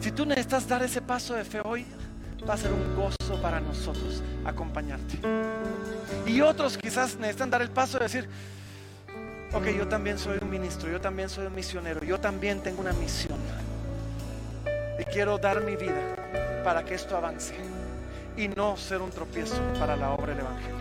[0.00, 1.86] Si tú necesitas dar ese paso de fe hoy,
[2.48, 5.18] va a ser un gozo para nosotros acompañarte.
[6.26, 8.28] Y otros quizás necesitan dar el paso de decir,
[9.52, 12.92] ok, yo también soy un ministro, yo también soy un misionero, yo también tengo una
[12.92, 13.31] misión.
[15.12, 16.16] Quiero dar mi vida
[16.64, 17.54] para que esto avance
[18.34, 20.76] y no ser un tropiezo para la obra del Evangelio.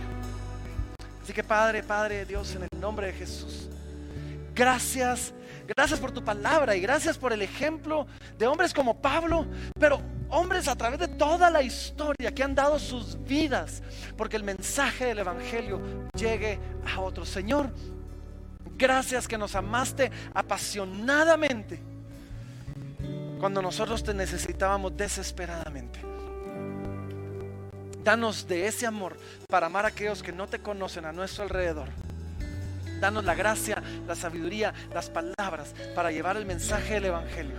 [1.22, 3.68] Así que Padre, Padre Dios, en el nombre de Jesús,
[4.56, 5.34] gracias,
[5.68, 8.08] gracias por tu palabra y gracias por el ejemplo
[8.38, 9.46] de hombres como Pablo,
[9.78, 13.84] pero hombres a través de toda la historia que han dado sus vidas
[14.16, 15.82] porque el mensaje del Evangelio
[16.16, 16.58] llegue
[16.96, 17.28] a otros.
[17.28, 17.70] Señor,
[18.78, 21.91] gracias que nos amaste apasionadamente
[23.42, 26.00] cuando nosotros te necesitábamos desesperadamente.
[28.04, 29.18] Danos de ese amor
[29.50, 31.90] para amar a aquellos que no te conocen a nuestro alrededor.
[33.00, 37.56] Danos la gracia, la sabiduría, las palabras para llevar el mensaje del Evangelio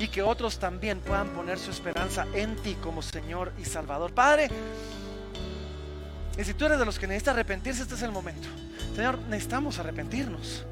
[0.00, 4.12] y que otros también puedan poner su esperanza en ti como Señor y Salvador.
[4.12, 4.50] Padre,
[6.36, 8.48] y si tú eres de los que necesitas arrepentirse, este es el momento.
[8.96, 10.64] Señor, necesitamos arrepentirnos.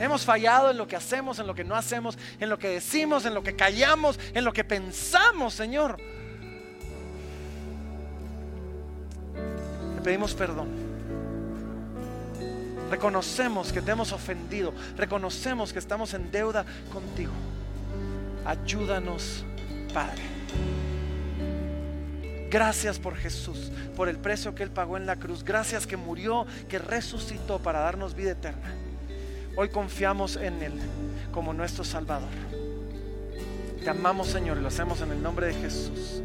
[0.00, 3.24] Hemos fallado en lo que hacemos, en lo que no hacemos, en lo que decimos,
[3.24, 5.96] en lo que callamos, en lo que pensamos, Señor.
[9.94, 10.68] Te pedimos perdón.
[12.90, 14.72] Reconocemos que te hemos ofendido.
[14.96, 17.32] Reconocemos que estamos en deuda contigo.
[18.44, 19.44] Ayúdanos,
[19.92, 20.22] Padre.
[22.48, 25.42] Gracias por Jesús, por el precio que Él pagó en la cruz.
[25.42, 28.85] Gracias que murió, que resucitó para darnos vida eterna.
[29.58, 30.74] Hoy confiamos en Él
[31.32, 32.28] como nuestro Salvador.
[33.82, 36.22] Te amamos, Señor, y lo hacemos en el nombre de Jesús.